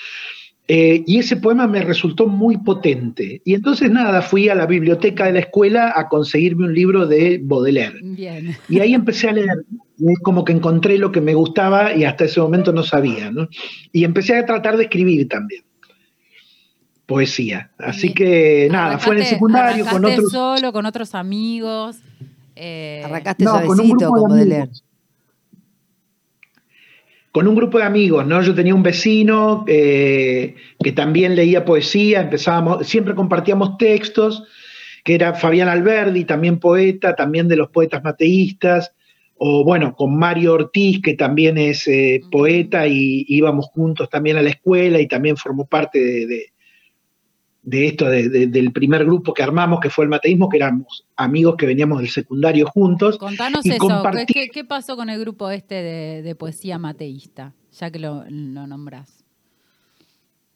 eh, 0.66 1.04
y 1.06 1.20
ese 1.20 1.36
poema 1.36 1.68
me 1.68 1.82
resultó 1.82 2.26
muy 2.26 2.56
potente. 2.58 3.40
Y 3.44 3.54
entonces 3.54 3.92
nada, 3.92 4.20
fui 4.20 4.48
a 4.48 4.56
la 4.56 4.66
biblioteca 4.66 5.26
de 5.26 5.32
la 5.32 5.38
escuela 5.38 5.92
a 5.94 6.08
conseguirme 6.08 6.66
un 6.66 6.74
libro 6.74 7.06
de 7.06 7.40
Baudelaire. 7.40 8.00
Y 8.68 8.80
ahí 8.80 8.94
empecé 8.94 9.28
a 9.28 9.32
leer. 9.32 9.64
Es 9.98 10.18
como 10.22 10.44
que 10.44 10.52
encontré 10.52 10.98
lo 10.98 11.10
que 11.10 11.20
me 11.20 11.34
gustaba 11.34 11.94
y 11.94 12.04
hasta 12.04 12.24
ese 12.24 12.40
momento 12.40 12.72
no 12.72 12.82
sabía. 12.82 13.30
Y 13.92 14.04
empecé 14.04 14.36
a 14.36 14.46
tratar 14.46 14.76
de 14.76 14.84
escribir 14.84 15.28
también. 15.28 15.64
Poesía. 17.06 17.70
Así 17.78 18.12
que 18.12 18.68
nada, 18.70 18.98
fue 18.98 19.14
en 19.16 19.22
el 19.22 19.26
secundario 19.26 19.86
con 19.86 20.04
otros. 20.04 20.30
solo, 20.30 20.72
con 20.72 20.84
otros 20.84 21.14
amigos? 21.14 21.96
Eh... 22.54 23.02
Arrancaste 23.04 23.44
no, 23.44 23.50
suavecito 23.52 24.10
con, 24.10 24.20
con 24.20 24.30
Baudelaire 24.30 24.70
con 27.38 27.46
un 27.46 27.54
grupo 27.54 27.78
de 27.78 27.84
amigos, 27.84 28.26
¿no? 28.26 28.42
Yo 28.42 28.52
tenía 28.52 28.74
un 28.74 28.82
vecino 28.82 29.64
eh, 29.68 30.56
que 30.82 30.90
también 30.90 31.36
leía 31.36 31.64
poesía, 31.64 32.22
empezábamos, 32.22 32.86
siempre 32.86 33.14
compartíamos 33.14 33.76
textos, 33.78 34.42
que 35.04 35.14
era 35.14 35.34
Fabián 35.34 35.68
Alberdi, 35.68 36.24
también 36.24 36.58
poeta, 36.58 37.14
también 37.14 37.46
de 37.46 37.54
los 37.54 37.68
poetas 37.68 38.02
mateístas, 38.02 38.92
o 39.38 39.64
bueno, 39.64 39.94
con 39.94 40.16
Mario 40.16 40.54
Ortiz, 40.54 41.00
que 41.02 41.14
también 41.14 41.58
es 41.58 41.86
eh, 41.88 42.20
poeta, 42.30 42.86
y 42.86 43.24
íbamos 43.28 43.66
juntos 43.66 44.08
también 44.10 44.36
a 44.36 44.42
la 44.42 44.50
escuela 44.50 45.00
y 45.00 45.06
también 45.06 45.36
formó 45.36 45.66
parte 45.66 45.98
de, 45.98 46.52
de 47.68 47.86
esto, 47.86 48.08
del 48.08 48.72
primer 48.72 49.04
grupo 49.04 49.34
que 49.34 49.42
armamos, 49.42 49.80
que 49.80 49.90
fue 49.90 50.04
el 50.04 50.10
mateísmo, 50.10 50.48
que 50.48 50.56
éramos 50.56 51.06
amigos 51.16 51.56
que 51.56 51.66
veníamos 51.66 52.00
del 52.00 52.08
secundario 52.08 52.66
juntos. 52.66 53.18
Contanos 53.18 53.64
eso, 53.66 54.02
¿Qué, 54.26 54.64
pasó 54.64 54.96
con 54.96 55.10
el 55.10 55.20
grupo 55.20 55.50
este 55.50 55.74
de, 56.22 56.34
poesía 56.34 56.78
mateísta, 56.78 57.52
ya 57.78 57.90
que 57.90 57.98
lo, 57.98 58.24
lo 58.28 58.66
nombrás? 58.66 59.24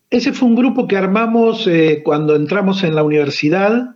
Ese 0.09 0.33
fue 0.33 0.49
un 0.49 0.55
grupo 0.55 0.87
que 0.87 0.97
armamos 0.97 1.67
eh, 1.67 2.03
cuando 2.05 2.35
entramos 2.35 2.83
en 2.83 2.95
la 2.95 3.03
universidad, 3.03 3.95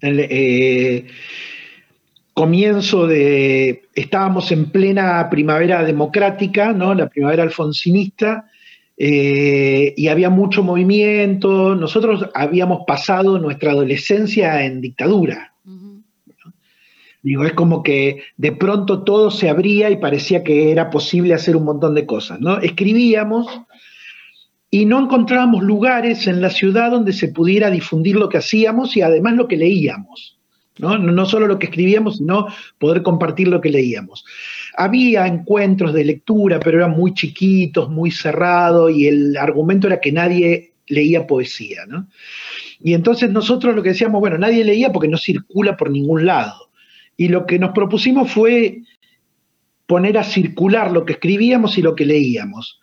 eh, 0.00 1.06
comienzo 2.34 3.06
de, 3.06 3.88
estábamos 3.94 4.52
en 4.52 4.70
plena 4.70 5.28
primavera 5.30 5.84
democrática, 5.84 6.72
¿no? 6.72 6.94
la 6.94 7.08
primavera 7.08 7.42
alfonsinista, 7.42 8.46
eh, 8.96 9.94
y 9.96 10.08
había 10.08 10.30
mucho 10.30 10.62
movimiento. 10.62 11.74
Nosotros 11.74 12.28
habíamos 12.34 12.82
pasado 12.86 13.38
nuestra 13.38 13.72
adolescencia 13.72 14.64
en 14.64 14.80
dictadura. 14.80 15.52
Digo, 17.22 17.44
es 17.44 17.52
como 17.52 17.84
que 17.84 18.22
de 18.36 18.50
pronto 18.50 19.04
todo 19.04 19.30
se 19.30 19.48
abría 19.48 19.90
y 19.90 19.96
parecía 19.96 20.42
que 20.42 20.72
era 20.72 20.90
posible 20.90 21.34
hacer 21.34 21.56
un 21.56 21.64
montón 21.64 21.94
de 21.94 22.04
cosas, 22.04 22.40
¿no? 22.40 22.58
Escribíamos 22.58 23.46
y 24.68 24.86
no 24.86 24.98
encontrábamos 24.98 25.62
lugares 25.62 26.26
en 26.26 26.40
la 26.40 26.50
ciudad 26.50 26.90
donde 26.90 27.12
se 27.12 27.28
pudiera 27.28 27.70
difundir 27.70 28.16
lo 28.16 28.28
que 28.28 28.38
hacíamos 28.38 28.96
y 28.96 29.02
además 29.02 29.34
lo 29.34 29.46
que 29.46 29.56
leíamos. 29.56 30.36
¿No? 30.78 30.98
No 30.98 31.26
solo 31.26 31.46
lo 31.46 31.58
que 31.58 31.66
escribíamos, 31.66 32.18
sino 32.18 32.46
poder 32.78 33.02
compartir 33.02 33.48
lo 33.48 33.60
que 33.60 33.70
leíamos. 33.70 34.24
Había 34.76 35.26
encuentros 35.26 35.92
de 35.92 36.04
lectura, 36.04 36.60
pero 36.60 36.78
eran 36.78 36.92
muy 36.92 37.14
chiquitos, 37.14 37.90
muy 37.90 38.10
cerrados, 38.10 38.92
y 38.92 39.06
el 39.06 39.36
argumento 39.36 39.86
era 39.86 40.00
que 40.00 40.12
nadie 40.12 40.72
leía 40.86 41.26
poesía. 41.26 41.86
¿no? 41.86 42.08
Y 42.80 42.94
entonces 42.94 43.30
nosotros 43.30 43.74
lo 43.74 43.82
que 43.82 43.90
decíamos, 43.90 44.20
bueno, 44.20 44.38
nadie 44.38 44.64
leía 44.64 44.92
porque 44.92 45.08
no 45.08 45.18
circula 45.18 45.76
por 45.76 45.90
ningún 45.90 46.26
lado. 46.26 46.70
Y 47.16 47.28
lo 47.28 47.46
que 47.46 47.58
nos 47.58 47.72
propusimos 47.72 48.30
fue 48.32 48.82
poner 49.86 50.16
a 50.16 50.24
circular 50.24 50.90
lo 50.90 51.04
que 51.04 51.14
escribíamos 51.14 51.76
y 51.76 51.82
lo 51.82 51.94
que 51.94 52.06
leíamos. 52.06 52.80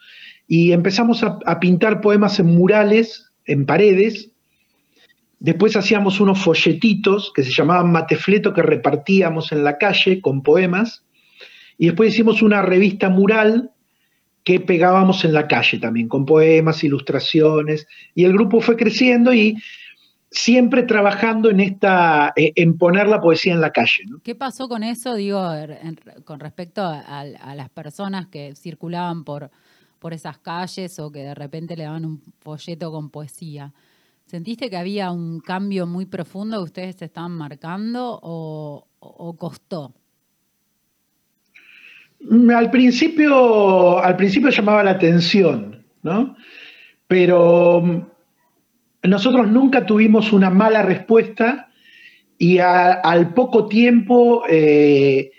Y 0.48 0.72
empezamos 0.72 1.24
a, 1.24 1.40
a 1.46 1.60
pintar 1.60 2.02
poemas 2.02 2.40
en 2.40 2.48
murales, 2.48 3.32
en 3.46 3.66
paredes, 3.66 4.29
Después 5.40 5.76
hacíamos 5.78 6.20
unos 6.20 6.40
folletitos 6.40 7.32
que 7.34 7.44
se 7.44 7.52
llamaban 7.52 7.92
matefleto 7.92 8.54
que 8.54 8.62
repartíamos 8.62 9.52
en 9.52 9.64
la 9.64 9.78
calle 9.78 10.20
con 10.22 10.44
poemas. 10.44 11.04
Y 11.78 11.88
después 11.88 12.14
hicimos 12.14 12.42
una 12.42 12.62
revista 12.62 13.10
mural 13.10 13.72
que 14.44 14.60
pegábamos 14.60 15.24
en 15.24 15.34
la 15.34 15.48
calle 15.48 15.80
también, 15.80 16.10
con 16.10 16.26
poemas, 16.26 16.84
ilustraciones. 16.84 17.88
Y 18.16 18.26
el 18.26 18.34
grupo 18.34 18.60
fue 18.60 18.76
creciendo 18.76 19.34
y 19.34 19.56
siempre 20.30 20.84
trabajando 20.84 21.50
en 21.50 21.62
esta, 21.62 22.34
eh, 22.36 22.52
en 22.56 22.78
poner 22.78 23.08
la 23.08 23.22
poesía 23.22 23.54
en 23.54 23.62
la 23.62 23.72
calle. 23.72 24.04
¿Qué 24.24 24.36
pasó 24.36 24.68
con 24.68 24.84
eso, 24.84 25.16
digo, 25.16 25.42
con 26.26 26.40
respecto 26.40 26.82
a, 26.84 27.24
las 27.56 27.70
personas 27.70 28.28
que 28.28 28.56
circulaban 28.56 29.24
por, 29.24 29.50
por 30.00 30.14
esas 30.14 30.38
calles 30.38 31.00
o 31.00 31.12
que 31.12 31.20
de 31.20 31.36
repente 31.36 31.78
le 31.78 31.84
daban 31.84 32.06
un 32.06 32.22
folleto 32.40 32.92
con 32.92 33.10
poesía? 33.10 33.74
¿Sentiste 34.30 34.70
que 34.70 34.78
había 34.78 35.10
un 35.10 35.40
cambio 35.40 35.88
muy 35.88 36.06
profundo 36.06 36.58
que 36.58 36.66
ustedes 36.66 37.02
estaban 37.02 37.32
marcando 37.32 38.20
o, 38.22 39.36
costó? 39.40 39.96
Mm, 42.20 42.52
al 42.52 42.70
principio, 42.70 43.98
al 43.98 44.16
principio 44.16 44.52
llamaba 44.52 44.84
la 44.84 44.92
atención, 44.92 45.84
¿no? 46.04 46.36
Pero 47.08 47.82
mm, 47.82 49.10
nosotros 49.10 49.50
nunca 49.50 49.88
tuvimos 49.88 50.32
una 50.32 50.52
mala 50.52 50.84
respuesta 50.84 51.72
y 52.38 52.60
al 52.60 53.34
poco 53.34 53.68
tiempo 53.68 54.44
eh, 54.48 55.32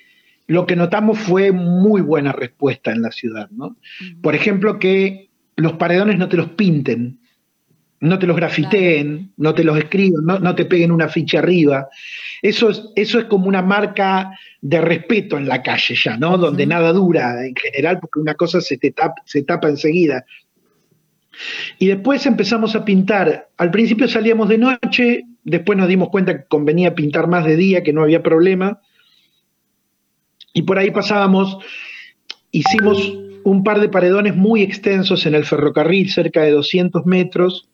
lo 0.49 0.67
que 0.67 0.75
notamos 0.75 1.17
fue 1.17 1.53
muy 1.53 2.01
buena 2.01 2.33
respuesta 2.33 2.91
en 2.91 3.03
la 3.03 3.13
ciudad, 3.13 3.51
¿no? 3.51 3.77
Por 4.21 4.35
ejemplo, 4.35 4.81
que 4.81 5.31
los 5.55 5.75
paredones 5.75 6.19
no 6.19 6.29
te 6.29 6.37
los 6.37 6.49
pinten, 6.49 7.20
no 8.01 8.19
te 8.19 8.27
los 8.27 8.37
grafiteen, 8.37 9.33
no 9.37 9.55
te 9.55 9.63
los 9.63 9.77
escriban, 9.77 10.25
no, 10.25 10.55
te 10.55 10.65
peguen 10.65 10.91
una 10.91 11.09
ficha 11.09 11.39
arriba. 11.39 11.89
Eso 12.41 12.71
es, 12.71 12.83
eso 12.97 13.19
es 13.19 13.27
como 13.27 13.47
una 13.47 13.63
marca 13.63 14.31
de 14.63 14.81
respeto 14.81 15.37
en 15.37 15.47
la 15.47 15.63
calle 15.63 15.95
ya, 15.95 16.17
¿no? 16.17 16.39
Donde 16.39 16.67
nada 16.67 16.93
dura 16.93 17.47
en 17.47 17.55
general, 17.55 18.01
porque 18.01 18.21
una 18.21 18.35
cosa 18.35 18.61
se, 18.63 18.79
te 18.79 18.93
tapa, 18.93 19.21
se 19.27 19.43
tapa 19.43 19.69
enseguida. 19.69 20.25
Y 21.79 21.89
después 21.89 22.25
empezamos 22.25 22.75
a 22.75 22.85
pintar. 22.85 23.49
Al 23.59 23.71
principio 23.71 24.09
salíamos 24.09 24.49
de 24.49 24.59
noche, 24.59 25.25
después 25.45 25.79
nos 25.79 25.89
dimos 25.89 26.09
cuenta 26.09 26.39
que 26.39 26.45
convenía 26.49 26.95
pintar 26.95 27.29
más 27.29 27.45
de 27.45 27.57
día, 27.57 27.83
que 27.83 27.93
no 27.93 28.03
había 28.03 28.23
problema. 28.23 28.81
Y 30.55 30.63
por 30.63 30.79
ahí 30.79 30.91
pasábamos, 30.91 31.59
hicimos 32.51 33.15
un 33.45 33.63
par 33.63 33.81
de 33.81 33.89
paredones 33.89 34.37
muy 34.37 34.63
extensos 34.63 35.27
en 35.27 35.35
el 35.35 35.45
ferrocarril, 35.45 36.11
cerca 36.11 36.43
de 36.43 36.51
200 36.51 37.07
metros, 37.07 37.70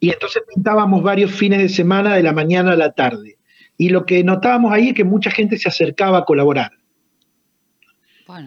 y 0.00 0.10
entonces 0.10 0.42
pintábamos 0.54 1.02
varios 1.02 1.32
fines 1.32 1.60
de 1.60 1.68
semana 1.68 2.14
de 2.14 2.22
la 2.22 2.32
mañana 2.32 2.72
a 2.72 2.76
la 2.76 2.92
tarde. 2.92 3.36
Y 3.76 3.90
lo 3.90 4.06
que 4.06 4.22
notábamos 4.24 4.72
ahí 4.72 4.88
es 4.88 4.94
que 4.94 5.04
mucha 5.04 5.30
gente 5.30 5.56
se 5.56 5.68
acercaba 5.68 6.18
a 6.18 6.24
colaborar. 6.24 6.72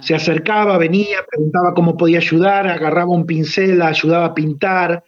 Se 0.02 0.14
acercaba, 0.14 0.78
venía, 0.78 1.18
preguntaba 1.28 1.74
cómo 1.74 1.98
podía 1.98 2.20
ayudar, 2.20 2.68
agarraba 2.68 3.10
un 3.10 3.26
pincel, 3.26 3.82
ayudaba 3.82 4.26
a 4.26 4.34
pintar. 4.36 5.04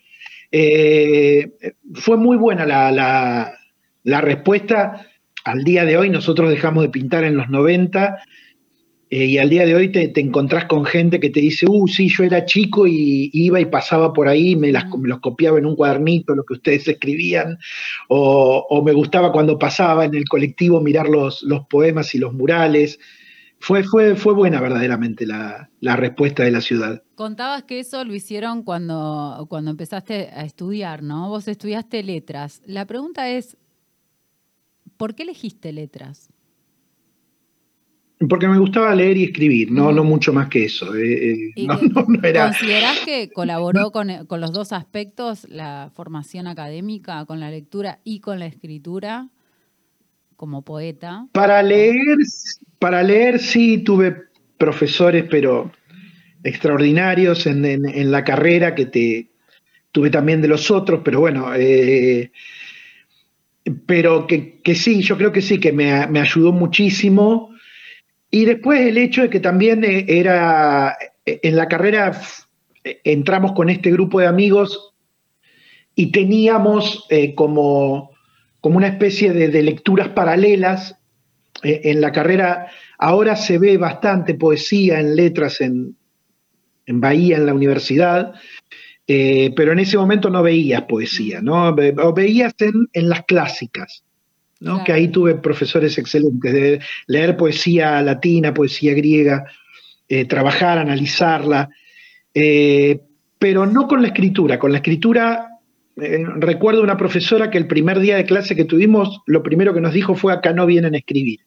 Eh, 0.51 1.51
fue 1.93 2.17
muy 2.17 2.37
buena 2.37 2.65
la, 2.65 3.53
la 4.03 4.21
respuesta. 4.21 5.05
Al 5.45 5.63
día 5.63 5.85
de 5.85 5.97
hoy 5.97 6.09
nosotros 6.09 6.49
dejamos 6.49 6.83
de 6.83 6.89
pintar 6.89 7.23
en 7.23 7.37
los 7.37 7.49
90 7.49 8.17
eh, 9.15 9.25
y 9.25 9.37
al 9.37 9.47
día 9.47 9.63
de 9.63 9.75
hoy 9.75 9.89
te, 9.89 10.11
encontrás 10.19 10.65
con 10.65 10.85
gente 10.85 11.19
que 11.19 11.29
te 11.29 11.39
dice, 11.39 11.67
uh, 11.69 11.87
sí, 11.87 12.09
yo 12.09 12.23
era 12.23 12.45
chico 12.45 12.87
y 12.87 13.29
iba 13.31 13.61
y 13.61 13.65
pasaba 13.65 14.11
por 14.11 14.27
ahí, 14.27 14.55
me, 14.55 14.71
las, 14.71 14.85
los 15.03 15.19
copiaba 15.19 15.59
en 15.59 15.67
un 15.67 15.75
cuadernito, 15.75 16.33
lo 16.33 16.43
que 16.43 16.55
ustedes 16.55 16.87
escribían, 16.87 17.59
o, 18.09 18.81
me 18.83 18.91
gustaba 18.91 19.31
cuando 19.31 19.59
pasaba 19.59 20.05
en 20.05 20.15
el 20.15 20.27
colectivo 20.27 20.81
mirar 20.81 21.09
los, 21.09 21.43
los 21.43 21.67
poemas 21.67 22.15
y 22.15 22.17
los 22.17 22.33
murales. 22.33 22.97
Fue, 23.59 23.83
fue, 23.83 24.15
fue 24.15 24.33
buena 24.33 24.59
verdaderamente 24.59 25.27
la, 25.27 25.69
respuesta 25.79 26.41
de 26.41 26.49
la 26.49 26.61
ciudad. 26.61 27.03
Contabas 27.13 27.65
que 27.65 27.81
eso 27.81 28.03
lo 28.03 28.15
hicieron 28.15 28.63
cuando, 28.63 29.45
cuando 29.47 29.69
empezaste 29.69 30.31
a 30.33 30.43
estudiar, 30.43 31.03
¿no? 31.03 31.29
Vos 31.29 31.47
estudiaste 31.47 32.01
letras. 32.01 32.63
La 32.65 32.87
pregunta 32.87 33.29
es, 33.29 33.57
¿por 34.97 35.13
qué 35.13 35.21
elegiste 35.21 35.71
letras? 35.71 36.32
Porque 38.29 38.47
me 38.47 38.59
gustaba 38.59 38.93
leer 38.95 39.17
y 39.17 39.23
escribir, 39.25 39.71
no, 39.71 39.91
no 39.91 40.03
mucho 40.03 40.33
más 40.33 40.47
que 40.47 40.65
eso. 40.65 40.95
Eh, 40.95 41.51
eh, 41.55 41.67
¿Considerás 41.67 42.99
que 43.03 43.29
colaboró 43.31 43.91
con, 43.91 44.07
los 44.07 44.53
dos 44.53 44.71
aspectos, 44.71 45.47
la 45.49 45.91
formación 45.95 46.47
académica, 46.47 47.25
con 47.25 47.39
la 47.39 47.49
lectura 47.49 47.99
y 48.03 48.19
con 48.19 48.39
la 48.39 48.45
escritura, 48.45 49.29
como 50.35 50.61
poeta? 50.61 51.27
Para 51.31 51.63
leer, 51.63 52.17
para 52.79 53.01
leer 53.03 53.39
sí 53.39 53.79
tuve 53.79 54.15
profesores, 54.57 55.25
pero 55.29 55.71
extraordinarios 56.43 57.47
en, 57.47 58.11
la 58.11 58.23
carrera 58.23 58.75
que 58.75 58.85
te 58.85 59.29
tuve 59.91 60.09
también 60.09 60.41
de 60.41 60.47
los 60.47 60.69
otros, 60.71 61.01
pero 61.03 61.19
bueno, 61.19 61.53
eh, 61.55 62.31
pero 63.85 64.27
que, 64.27 64.75
sí, 64.75 65.01
yo 65.01 65.17
creo 65.17 65.31
que 65.31 65.41
sí, 65.41 65.59
que 65.59 65.71
me, 65.71 66.05
me 66.07 66.19
ayudó 66.19 66.51
muchísimo 66.51 67.52
y 68.33 68.45
después 68.45 68.81
el 68.81 68.97
hecho 68.97 69.21
de 69.21 69.29
que 69.29 69.39
también 69.39 69.83
eh, 69.83 70.05
era, 70.07 70.97
eh, 71.23 71.39
en 71.43 71.55
la 71.55 71.67
carrera 71.67 72.19
eh, 72.83 72.99
entramos 73.03 73.51
con 73.51 73.69
este 73.69 73.91
grupo 73.91 74.19
de 74.19 74.25
amigos 74.25 74.95
y 75.93 76.11
teníamos 76.11 77.07
como, 77.35 78.09
como 78.59 78.77
una 78.77 78.87
especie 78.87 79.31
de, 79.33 79.61
lecturas 79.61 80.09
paralelas. 80.09 80.97
en 81.61 82.01
la 82.01 82.11
carrera 82.11 82.71
ahora 82.97 83.35
se 83.35 83.59
ve 83.59 83.77
bastante 83.77 84.33
poesía 84.33 84.99
en 84.99 85.15
letras 85.15 85.61
en, 85.61 85.95
Bahía, 86.87 87.37
en 87.37 87.45
la 87.45 87.53
universidad, 87.53 88.33
pero 89.05 89.73
en 89.73 89.79
ese 89.79 89.99
momento 89.99 90.31
no 90.31 90.41
veías 90.41 90.81
poesía, 90.85 91.39
¿no? 91.39 91.75
Veías 91.75 92.55
en, 92.57 92.89
en 92.93 93.09
las 93.09 93.23
clásicas 93.25 94.03
que 94.85 94.93
ahí 94.93 95.07
tuve 95.09 95.35
profesores 95.35 95.97
excelentes, 95.97 96.53
de 96.53 96.79
leer 97.07 97.35
poesía 97.37 98.01
latina, 98.01 98.53
poesía 98.53 98.93
griega, 98.93 99.45
eh, 100.07 100.25
trabajar, 100.25 100.77
analizarla, 100.77 101.69
eh, 102.33 103.01
pero 103.39 103.65
no 103.65 103.87
con 103.87 104.01
la 104.01 104.09
escritura. 104.09 104.59
Con 104.59 104.71
la 104.71 104.77
escritura, 104.77 105.47
eh, 105.97 106.25
recuerdo 106.37 106.81
una 106.81 106.97
profesora 106.97 107.49
que 107.49 107.57
el 107.57 107.67
primer 107.67 107.99
día 107.99 108.15
de 108.17 108.25
clase 108.25 108.55
que 108.55 108.65
tuvimos, 108.65 109.21
lo 109.25 109.43
primero 109.43 109.73
que 109.73 109.81
nos 109.81 109.93
dijo 109.93 110.15
fue, 110.15 110.33
acá 110.33 110.53
no 110.53 110.65
vienen 110.65 110.93
a 110.93 110.97
escribir. 110.97 111.39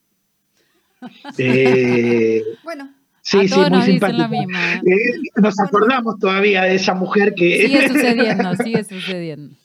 bueno. 2.64 2.92
Sí, 3.22 3.48
sí, 3.48 3.58
muy 3.70 3.82
simpática. 3.82 4.30
nos 5.36 5.58
acordamos 5.58 6.18
todavía 6.20 6.62
de 6.62 6.76
esa 6.76 6.94
mujer 6.94 7.34
que... 7.34 7.66
Sigue 7.66 7.88
sucediendo, 7.88 8.54
sigue 8.54 8.84
sucediendo. 8.84 9.56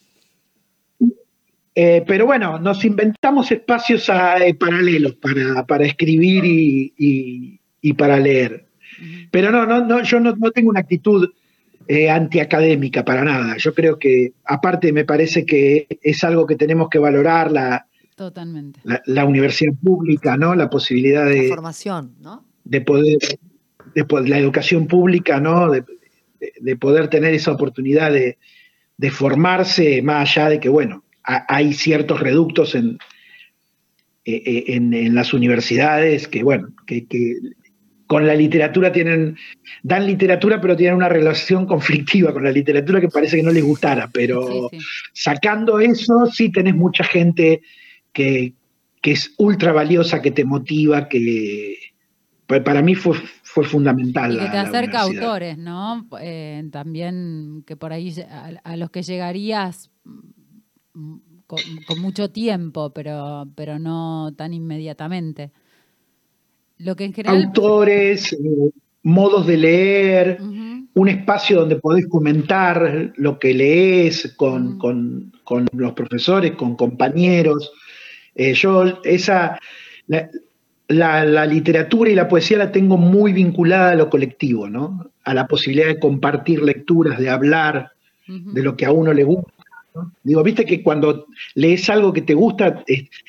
Eh, 1.74 2.04
pero 2.06 2.26
bueno, 2.26 2.58
nos 2.58 2.84
inventamos 2.84 3.50
espacios 3.50 4.08
eh, 4.08 4.54
paralelos 4.54 5.14
para, 5.14 5.84
escribir 5.84 6.42
y, 6.44 7.92
para 7.94 8.18
leer. 8.18 8.66
Pero 9.30 9.50
no, 9.50 9.64
no, 9.64 9.84
no 9.84 10.02
yo 10.02 10.20
no, 10.20 10.34
tengo 10.50 10.68
una 10.68 10.80
actitud 10.80 11.30
eh, 11.88 12.10
antiacadémica 12.10 13.04
para 13.04 13.24
nada. 13.24 13.56
Yo 13.56 13.72
creo 13.74 13.98
que, 13.98 14.34
aparte, 14.44 14.92
me 14.92 15.04
parece 15.04 15.46
que 15.46 15.86
es 16.02 16.22
algo 16.24 16.46
que 16.46 16.56
tenemos 16.56 16.88
que 16.90 16.98
valorar 16.98 17.50
la, 17.50 17.86
Totalmente. 18.14 18.80
la, 19.06 19.24
universidad 19.24 19.72
pública, 19.82 20.36
¿no? 20.36 20.54
La 20.54 20.68
posibilidad 20.68 21.24
de. 21.24 21.44
La 21.44 21.54
formación, 21.54 22.16
¿no? 22.20 22.44
De 22.64 22.82
poder, 22.82 23.18
de, 23.94 24.28
la 24.28 24.38
educación 24.38 24.86
pública, 24.86 25.40
¿no? 25.40 25.70
De, 25.70 25.84
poder 26.76 27.08
tener 27.08 27.32
esa 27.34 27.52
oportunidad 27.52 28.12
de, 28.12 28.36
de 28.96 29.10
formarse 29.10 30.02
más 30.02 30.28
allá 30.28 30.50
de 30.50 30.60
que, 30.60 30.68
bueno, 30.68 31.04
hay 31.24 31.72
ciertos 31.72 32.20
reductos 32.20 32.74
en, 32.74 32.98
eh, 34.24 34.42
eh, 34.46 34.64
en, 34.76 35.14
las 35.16 35.34
universidades 35.34 36.28
que, 36.28 36.44
bueno, 36.44 36.68
que, 36.86 37.06
con 38.06 38.24
la 38.24 38.36
literatura 38.36 38.92
tienen, 38.92 39.36
dan 39.82 40.06
literatura, 40.06 40.60
pero 40.60 40.76
tienen 40.76 40.94
una 40.94 41.08
relación 41.08 41.66
conflictiva 41.66 42.32
con 42.32 42.44
la 42.44 42.52
literatura 42.52 43.00
que 43.00 43.08
parece 43.08 43.38
que 43.38 43.42
no 43.42 43.50
les 43.50 43.64
gustara, 43.64 44.08
pero 44.12 44.70
sacando 45.12 45.80
eso, 45.80 46.26
sí 46.26 46.52
tenés 46.52 46.76
mucha 46.76 47.02
gente 47.02 47.62
que, 48.12 48.54
es 49.02 49.34
ultra 49.38 49.72
valiosa, 49.72 50.22
que 50.22 50.30
te 50.30 50.44
motiva, 50.44 51.08
que 51.08 51.76
para 52.46 52.80
mí 52.80 52.94
fue, 52.94 53.16
fue 53.42 53.64
fundamental. 53.64 54.34
Y 54.34 54.38
que 54.38 54.50
te 54.50 54.58
acerca 54.58 55.00
a 55.00 55.02
autores, 55.02 55.58
¿no? 55.58 56.06
Eh, 56.20 56.62
también 56.70 57.64
que 57.66 57.74
por 57.74 57.92
ahí 57.92 58.14
a 58.62 58.76
los 58.76 58.90
que 58.90 59.02
llegarías 59.02 59.90
con, 60.92 62.00
mucho 62.00 62.30
tiempo, 62.30 62.90
pero, 62.90 63.46
pero 63.54 63.78
no 63.78 64.32
tan 64.36 64.54
inmediatamente. 64.54 65.50
Lo 66.78 66.96
que 66.96 67.04
en 67.04 67.12
general... 67.12 67.44
Autores, 67.44 68.32
eh, 68.32 68.70
modos 69.02 69.46
de 69.46 69.56
leer, 69.56 70.38
un 70.40 71.08
espacio 71.08 71.60
donde 71.60 71.76
podés 71.76 72.06
comentar 72.06 73.12
lo 73.16 73.38
que 73.38 73.54
lees 73.54 74.34
con, 74.36 74.78
los 75.72 75.92
profesores, 75.92 76.52
con 76.52 76.76
compañeros. 76.76 77.72
Eh, 78.34 78.54
yo 78.54 79.00
esa... 79.04 79.58
La, 80.88 81.46
literatura 81.46 82.10
y 82.10 82.14
la 82.14 82.28
poesía 82.28 82.58
la 82.58 82.70
tengo 82.70 82.98
muy 82.98 83.32
vinculada 83.32 83.92
a 83.92 83.94
lo 83.94 84.10
colectivo, 84.10 84.68
¿no? 84.68 85.10
A 85.24 85.32
la 85.32 85.46
posibilidad 85.46 85.86
de 85.86 85.98
compartir 85.98 86.60
lecturas, 86.62 87.18
de 87.18 87.30
hablar 87.30 87.92
de 88.26 88.62
lo 88.62 88.76
que 88.76 88.84
a 88.84 88.92
uno 88.92 89.14
le 89.14 89.24
gusta 89.24 89.61
Digo, 90.22 90.42
viste 90.42 90.64
que 90.64 90.82
cuando 90.82 91.26
lees 91.54 91.88
algo 91.90 92.12
que 92.12 92.22
te 92.22 92.34
gusta, 92.34 92.82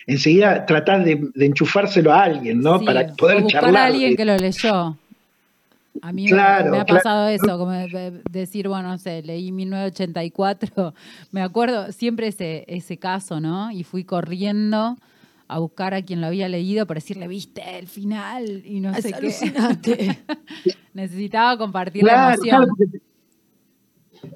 enseguida 0.08 0.66
tratás 0.66 1.04
de, 1.04 1.30
enchufárselo 1.36 2.14
a 2.14 2.24
alguien, 2.24 2.62
¿no? 2.62 2.80
Para 2.82 3.14
poder 3.14 3.42
buscar 3.42 3.76
a 3.76 3.86
alguien 3.86 4.16
que 4.16 4.26
lo 4.26 4.38
leyó. 4.38 4.98
A 6.02 6.12
mí 6.12 6.28
me, 6.28 6.40
ha 6.42 6.86
pasado 6.86 7.28
eso, 7.28 7.58
como 7.58 7.72
decir, 8.30 8.68
bueno, 8.68 8.90
no 8.90 8.98
sé, 8.98 9.22
leí 9.22 9.52
1984, 9.52 10.94
me 11.32 11.42
acuerdo 11.42 11.92
siempre 11.92 12.28
ese, 12.28 12.66
ese 12.68 12.98
caso, 12.98 13.40
¿no? 13.40 13.72
Y 13.72 13.84
fui 13.84 14.04
corriendo 14.04 14.98
a 15.48 15.60
buscar 15.60 15.94
a 15.94 16.02
quien 16.02 16.20
lo 16.20 16.28
había 16.28 16.50
leído 16.50 16.88
para 16.88 17.00
decirle, 17.00 17.28
viste, 17.28 17.78
el 17.78 17.88
final, 17.88 18.64
y 18.66 18.80
no 18.80 18.94
sé 18.96 19.14
qué. 19.14 20.18
Necesitaba 20.94 21.58
compartir 21.58 22.04
la 22.04 22.34
emoción 22.34 22.70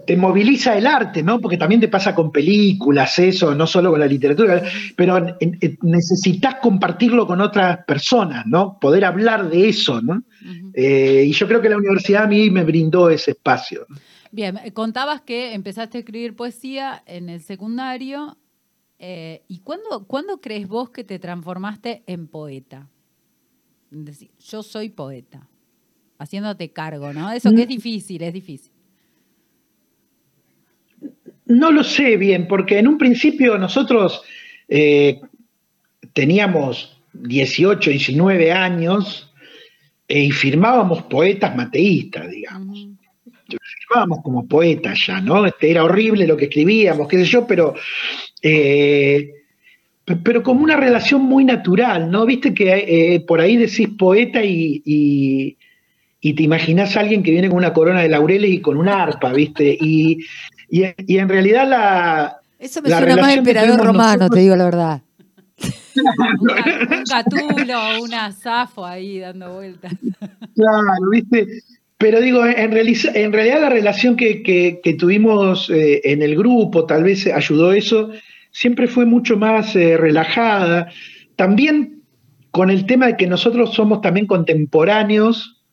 te 0.05 0.17
moviliza 0.17 0.77
el 0.77 0.87
arte, 0.87 1.23
¿no? 1.23 1.39
Porque 1.39 1.57
también 1.57 1.81
te 1.81 1.87
pasa 1.87 2.13
con 2.13 2.31
películas, 2.31 3.19
eso, 3.19 3.55
no 3.55 3.67
solo 3.67 3.91
con 3.91 3.99
la 3.99 4.05
literatura, 4.05 4.61
pero 4.95 5.37
necesitas 5.81 6.55
compartirlo 6.55 7.25
con 7.25 7.41
otras 7.41 7.85
personas, 7.85 8.45
¿no? 8.45 8.77
Poder 8.79 9.05
hablar 9.05 9.49
de 9.49 9.69
eso, 9.69 10.01
¿no? 10.01 10.23
Eh, 10.73 11.25
y 11.27 11.31
yo 11.31 11.47
creo 11.47 11.61
que 11.61 11.69
la 11.69 11.77
universidad 11.77 12.23
a 12.23 12.27
mí 12.27 12.49
me 12.49 12.63
brindó 12.63 13.09
ese 13.09 13.31
espacio. 13.31 13.85
Bien, 14.31 14.59
contabas 14.73 15.21
que 15.21 15.53
empezaste 15.53 15.97
a 15.97 15.99
escribir 15.99 16.35
poesía 16.35 17.03
en 17.05 17.29
el 17.29 17.41
secundario. 17.41 18.37
Eh, 18.99 19.43
¿Y 19.47 19.59
cuándo, 19.59 20.05
cuándo 20.05 20.41
crees 20.41 20.67
vos 20.67 20.89
que 20.89 21.03
te 21.03 21.19
transformaste 21.19 22.03
en 22.07 22.27
poeta? 22.27 22.89
Decir, 23.89 24.31
yo 24.39 24.63
soy 24.63 24.89
poeta, 24.89 25.47
haciéndote 26.17 26.71
cargo, 26.71 27.13
¿no? 27.13 27.31
Eso 27.31 27.51
que 27.51 27.61
es 27.61 27.67
mm. 27.67 27.69
difícil, 27.69 28.21
es 28.21 28.33
difícil. 28.33 28.76
No 31.47 31.71
lo 31.71 31.83
sé 31.83 32.17
bien, 32.17 32.47
porque 32.47 32.77
en 32.77 32.87
un 32.87 32.97
principio 32.97 33.57
nosotros 33.57 34.21
eh, 34.67 35.21
teníamos 36.13 36.99
18, 37.13 37.89
19 37.89 38.51
años 38.51 39.31
eh, 40.07 40.23
y 40.23 40.31
firmábamos 40.31 41.03
poetas 41.03 41.55
mateístas, 41.55 42.29
digamos. 42.29 42.87
Firmábamos 43.79 44.19
como 44.23 44.45
poetas 44.45 44.99
ya, 45.07 45.21
¿no? 45.21 45.45
Este, 45.45 45.71
era 45.71 45.85
horrible 45.85 46.27
lo 46.27 46.35
que 46.35 46.45
escribíamos, 46.45 47.07
qué 47.07 47.19
sé 47.19 47.25
yo, 47.25 47.47
pero, 47.47 47.75
eh, 48.41 49.31
pero 50.21 50.43
como 50.43 50.63
una 50.63 50.75
relación 50.75 51.21
muy 51.21 51.45
natural, 51.45 52.11
¿no? 52.11 52.25
Viste 52.25 52.53
que 52.53 53.23
por 53.25 53.39
ahí 53.39 53.55
decís 53.55 53.87
poeta 53.97 54.43
y, 54.43 54.81
y 56.19 56.33
te 56.33 56.43
imaginas 56.43 56.97
a 56.97 57.01
alguien 57.01 57.23
que 57.23 57.31
viene 57.31 57.47
con 57.47 57.57
una 57.57 57.73
corona 57.73 58.01
de 58.01 58.09
laureles 58.09 58.51
y 58.51 58.59
con 58.59 58.77
una 58.77 59.01
arpa, 59.01 59.31
¿viste? 59.31 59.77
Y, 59.79 60.19
y, 60.69 61.17
en 61.17 61.29
realidad 61.29 61.67
la. 61.67 62.37
Eso 62.59 62.81
me 62.81 62.89
suena 62.89 63.17
más 63.17 63.35
emperador 63.35 63.85
romano, 63.85 64.29
te 64.29 64.39
digo 64.39 64.55
la 64.55 64.65
verdad. 64.65 65.01
un, 65.95 67.03
catulo, 67.09 68.03
una 68.03 68.31
zafo 68.31 68.85
ahí 68.85 69.19
dando 69.19 69.53
vueltas. 69.53 69.93
Claro, 70.55 71.09
¿viste? 71.11 71.47
Pero 71.97 72.21
digo, 72.21 72.45
en, 72.45 72.73
en 72.73 73.33
realidad 73.33 73.61
la 73.61 73.69
relación 73.69 74.15
que, 74.15 74.97
tuvimos 74.99 75.69
eh, 75.69 76.01
en 76.03 76.21
el 76.21 76.35
grupo, 76.35 76.85
tal 76.85 77.03
vez 77.03 77.25
ayudó 77.27 77.71
eso, 77.71 78.11
siempre 78.51 78.87
fue 78.87 79.05
mucho 79.05 79.37
más 79.37 79.75
eh, 79.75 79.97
relajada. 79.97 80.91
También 81.35 82.03
con 82.51 82.69
el 82.69 82.85
tema 82.85 83.07
de 83.07 83.17
que 83.17 83.27
nosotros 83.27 83.73
somos 83.73 84.01
también 84.01 84.27
contemporáneos, 84.27 85.63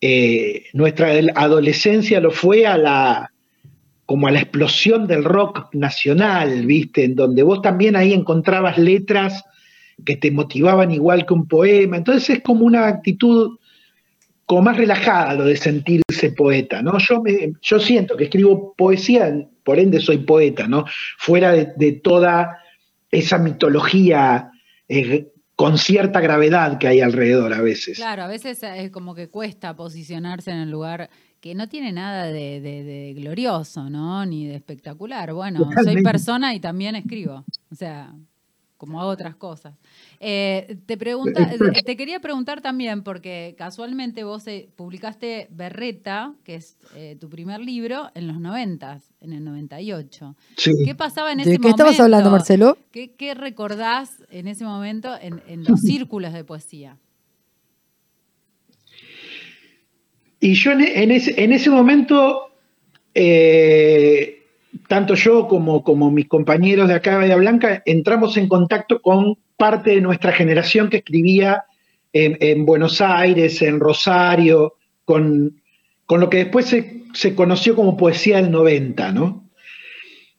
eh, 0.00 0.64
nuestra 0.72 1.12
adolescencia 1.34 2.20
lo 2.20 2.30
fue 2.30 2.66
a 2.66 2.76
la 2.76 3.31
como 4.12 4.26
a 4.26 4.30
la 4.30 4.40
explosión 4.40 5.06
del 5.06 5.24
rock 5.24 5.74
nacional, 5.74 6.66
¿viste? 6.66 7.02
En 7.02 7.14
donde 7.14 7.42
vos 7.42 7.62
también 7.62 7.96
ahí 7.96 8.12
encontrabas 8.12 8.76
letras 8.76 9.42
que 10.04 10.18
te 10.18 10.30
motivaban 10.30 10.90
igual 10.90 11.24
que 11.24 11.32
un 11.32 11.48
poema. 11.48 11.96
Entonces 11.96 12.28
es 12.28 12.42
como 12.42 12.66
una 12.66 12.88
actitud 12.88 13.56
como 14.44 14.60
más 14.60 14.76
relajada 14.76 15.32
lo 15.32 15.44
de 15.46 15.56
sentirse 15.56 16.30
poeta, 16.36 16.82
¿no? 16.82 16.98
Yo, 16.98 17.22
me, 17.22 17.54
yo 17.62 17.80
siento 17.80 18.14
que 18.14 18.24
escribo 18.24 18.74
poesía, 18.76 19.32
por 19.64 19.78
ende 19.78 19.98
soy 19.98 20.18
poeta, 20.18 20.68
¿no? 20.68 20.84
Fuera 21.16 21.52
de, 21.52 21.92
toda 21.92 22.58
esa 23.10 23.38
mitología 23.38 24.50
eh, 24.88 25.32
con 25.56 25.78
cierta 25.78 26.20
gravedad 26.20 26.76
que 26.76 26.88
hay 26.88 27.00
alrededor 27.00 27.54
a 27.54 27.62
veces. 27.62 27.96
Claro, 27.96 28.24
a 28.24 28.28
veces 28.28 28.62
es 28.62 28.90
como 28.90 29.14
que 29.14 29.30
cuesta 29.30 29.74
posicionarse 29.74 30.50
en 30.50 30.58
el 30.58 30.70
lugar 30.70 31.08
que 31.42 31.56
no 31.56 31.68
tiene 31.68 31.90
nada 31.90 32.26
de, 32.26 33.14
glorioso, 33.16 33.90
¿no? 33.90 34.24
Ni 34.24 34.46
de 34.46 34.54
espectacular. 34.54 35.34
Bueno, 35.34 35.68
soy 35.84 36.00
persona 36.00 36.54
y 36.54 36.60
también 36.60 36.94
escribo. 36.94 37.44
O 37.68 37.74
sea, 37.74 38.14
como 38.76 39.00
hago 39.00 39.10
otras 39.10 39.34
cosas. 39.34 39.74
Eh, 40.20 40.78
te, 40.86 40.96
pregunta, 40.96 41.50
te 41.84 41.96
quería 41.96 42.20
preguntar 42.20 42.60
también, 42.60 43.02
porque 43.02 43.56
casualmente 43.58 44.22
vos 44.22 44.46
eh, 44.46 44.68
publicaste 44.76 45.48
Berreta, 45.50 46.32
que 46.44 46.54
es 46.54 46.76
eh, 46.94 47.16
tu 47.20 47.28
primer 47.28 47.60
libro, 47.60 48.12
en 48.14 48.28
los 48.28 48.38
90, 48.38 49.00
en 49.20 49.32
el 49.32 49.42
98. 49.42 50.36
¿Qué 50.84 50.94
pasaba 50.94 51.32
en 51.32 51.40
ese 51.40 51.50
momento? 51.50 51.60
¿De 51.60 51.66
qué 51.66 51.70
estabas 51.70 51.98
hablando, 51.98 52.30
Marcelo? 52.30 52.78
¿Qué, 52.92 53.34
recordás 53.34 54.22
en 54.30 54.46
ese 54.46 54.64
momento 54.64 55.10
en, 55.20 55.64
los 55.64 55.80
círculos 55.80 56.32
de 56.32 56.44
poesía? 56.44 56.98
Y 60.42 60.54
yo 60.54 60.72
en, 60.72 61.12
ese, 61.12 61.70
momento 61.70 62.50
tanto 64.88 65.14
yo 65.14 65.46
como, 65.46 65.84
como 65.84 66.10
mis 66.10 66.26
compañeros 66.26 66.88
de 66.88 66.94
acá 66.94 67.12
de 67.12 67.16
Bahía 67.18 67.36
Blanca 67.36 67.82
entramos 67.86 68.36
en 68.36 68.48
contacto 68.48 69.00
con 69.00 69.38
parte 69.56 69.90
de 69.90 70.00
nuestra 70.00 70.32
generación 70.32 70.90
que 70.90 70.96
escribía 70.96 71.62
en, 72.12 72.66
Buenos 72.66 73.00
Aires, 73.00 73.62
en 73.62 73.78
Rosario, 73.78 74.74
con, 75.04 75.62
lo 76.08 76.28
que 76.28 76.38
después 76.38 76.66
se, 76.66 77.34
conoció 77.36 77.76
como 77.76 77.96
poesía 77.96 78.38
del 78.38 78.50
90, 78.50 79.12
¿no? 79.12 79.48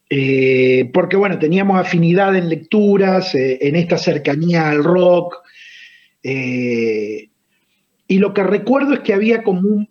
Eh, 0.09 0.91
porque 0.93 1.15
bueno, 1.15 1.39
teníamos 1.39 1.79
afinidad 1.79 2.35
en 2.35 2.49
lecturas, 2.49 3.33
eh, 3.35 3.57
en 3.61 3.77
esta 3.77 3.97
cercanía 3.97 4.69
al 4.69 4.83
rock, 4.83 5.37
eh, 6.21 7.29
y 8.05 8.17
lo 8.19 8.33
que 8.33 8.43
recuerdo 8.43 8.95
es 8.95 8.99
que 8.99 9.13
había 9.13 9.43
como 9.43 9.87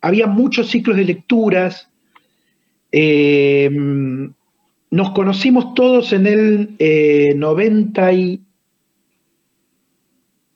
había 0.00 0.26
muchos 0.26 0.68
ciclos 0.68 0.96
de 0.96 1.04
lecturas, 1.04 1.88
eh, 2.92 3.70
nos 4.90 5.10
conocimos 5.10 5.74
todos 5.74 6.12
en 6.12 6.26
el 6.26 6.76
eh, 6.78 7.34
90 7.36 8.12
y... 8.12 8.42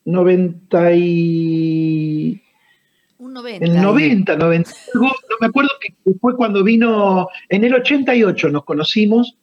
90 0.04 0.92
y... 0.94 2.42
Un 3.18 3.34
90. 3.34 3.64
El 3.64 3.80
90, 3.80 4.36
90. 4.36 4.70
No 4.94 5.10
me 5.40 5.46
acuerdo 5.46 5.70
que 5.80 5.94
fue 6.20 6.34
cuando 6.36 6.64
vino, 6.64 7.28
en 7.48 7.64
el 7.64 7.74
88 7.74 8.48
nos 8.48 8.64
conocimos, 8.64 9.38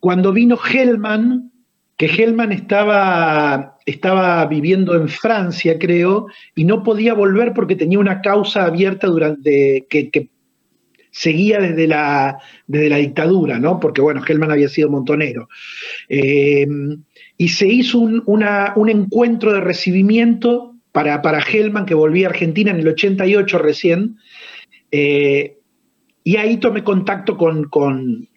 cuando 0.00 0.32
vino 0.32 0.56
Hellman, 0.56 1.52
que 1.98 2.06
Hellman 2.06 2.52
estaba, 2.52 3.76
estaba 3.84 4.46
viviendo 4.46 4.94
en 4.94 5.08
Francia, 5.08 5.78
creo, 5.80 6.28
y 6.54 6.64
no 6.64 6.84
podía 6.84 7.12
volver 7.12 7.52
porque 7.52 7.74
tenía 7.74 7.98
una 7.98 8.22
causa 8.22 8.64
abierta 8.64 9.08
durante 9.08 9.84
que, 9.90 10.30
seguía 11.10 11.58
desde 11.58 11.88
la, 11.88 12.38
desde 12.68 12.88
la 12.88 12.98
dictadura, 12.98 13.58
¿no? 13.58 13.80
Porque, 13.80 14.00
bueno, 14.00 14.22
Helman 14.24 14.52
había 14.52 14.68
sido 14.68 14.88
montonero. 14.88 15.48
Eh, 16.08 16.68
y 17.36 17.48
se 17.48 17.66
hizo 17.66 17.98
un, 17.98 18.22
un, 18.26 18.88
encuentro 18.88 19.52
de 19.52 19.60
recibimiento 19.60 20.76
para, 20.92 21.20
para 21.20 21.40
Helman, 21.40 21.84
que 21.84 21.94
volvía 21.94 22.28
a 22.28 22.30
Argentina 22.30 22.70
en 22.70 22.78
el 22.78 22.88
88 22.88 23.58
recién. 23.58 24.18
Eh, 24.92 25.56
y 26.22 26.36
ahí 26.36 26.58
tomé 26.58 26.84
contacto 26.84 27.36
con, 27.36 27.64
con, 27.64 28.28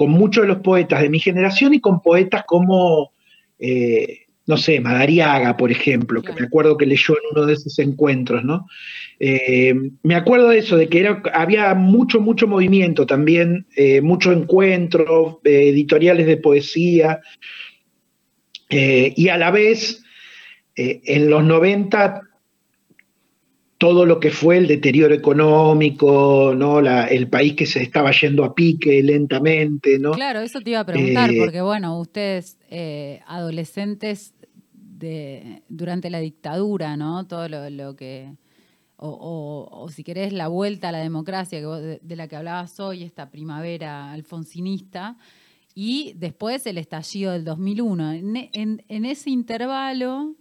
con, 0.00 0.10
muchos 0.10 0.42
de 0.42 0.48
los 0.48 0.58
poetas 0.58 1.02
de 1.02 1.10
mi 1.10 1.18
generación 1.18 1.74
y 1.74 1.80
con 1.80 2.00
poetas 2.00 2.44
como 2.46 3.12
eh, 3.58 4.20
no 4.50 4.56
sé, 4.56 4.80
Madariaga, 4.80 5.56
por 5.56 5.70
ejemplo, 5.70 6.22
que 6.22 6.32
me 6.32 6.46
acuerdo 6.46 6.76
que 6.76 6.84
leyó 6.84 7.14
en 7.14 7.22
uno 7.30 7.46
de 7.46 7.52
esos 7.52 7.78
encuentros, 7.78 8.42
¿no? 8.42 8.66
Eh, 9.20 9.72
me 10.02 10.16
acuerdo 10.16 10.48
de 10.48 10.58
eso, 10.58 10.76
de 10.76 10.88
que 10.88 10.98
era, 10.98 11.22
había 11.32 11.72
mucho, 11.74 12.20
mucho 12.20 12.48
movimiento 12.48 13.06
también, 13.06 13.66
eh, 13.76 14.00
mucho 14.00 14.32
encuentro, 14.32 15.40
eh, 15.44 15.68
editoriales 15.68 16.26
de 16.26 16.36
poesía, 16.36 17.20
y 18.72 19.28
a 19.28 19.36
la 19.36 19.50
vez, 19.50 20.04
en 20.76 21.28
los 21.28 21.42
90, 21.42 22.22
todo 23.80 24.04
lo 24.04 24.20
que 24.20 24.30
fue 24.30 24.58
el 24.58 24.66
deterioro 24.66 25.14
económico, 25.14 26.52
¿no? 26.54 26.80
el 26.80 27.28
país 27.28 27.54
que 27.54 27.64
se 27.64 27.82
estaba 27.82 28.10
yendo 28.12 28.44
a 28.44 28.54
pique 28.54 29.02
lentamente, 29.02 29.98
¿no? 29.98 30.12
Claro, 30.12 30.40
eso 30.40 30.60
te 30.60 30.70
iba 30.72 30.80
a 30.80 30.84
preguntar, 30.84 31.30
porque 31.38 31.62
bueno, 31.62 31.98
ustedes 31.98 32.58
adolescentes 33.26 34.34
durante 35.68 36.10
la 36.10 36.20
dictadura, 36.20 36.96
¿no? 36.98 37.26
Todo 37.26 37.48
lo, 37.48 37.96
que... 37.96 38.34
O, 38.96 39.88
si 39.90 40.04
querés 40.04 40.34
la 40.34 40.48
vuelta 40.48 40.90
a 40.90 40.92
la 40.92 40.98
democracia 40.98 41.66
de, 41.66 42.16
la 42.16 42.28
que 42.28 42.36
hablabas 42.36 42.78
hoy, 42.80 43.02
esta 43.02 43.30
primavera 43.30 44.12
alfonsinista, 44.12 45.16
y 45.74 46.12
después 46.16 46.66
el 46.66 46.76
estallido 46.76 47.32
del 47.32 47.44
2001. 47.44 48.12
En, 48.52 48.82
ese 49.06 49.30
intervalo, 49.30 50.34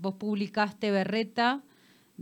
vos 0.00 0.14
publicaste 0.14 0.90
Berreta, 0.90 1.62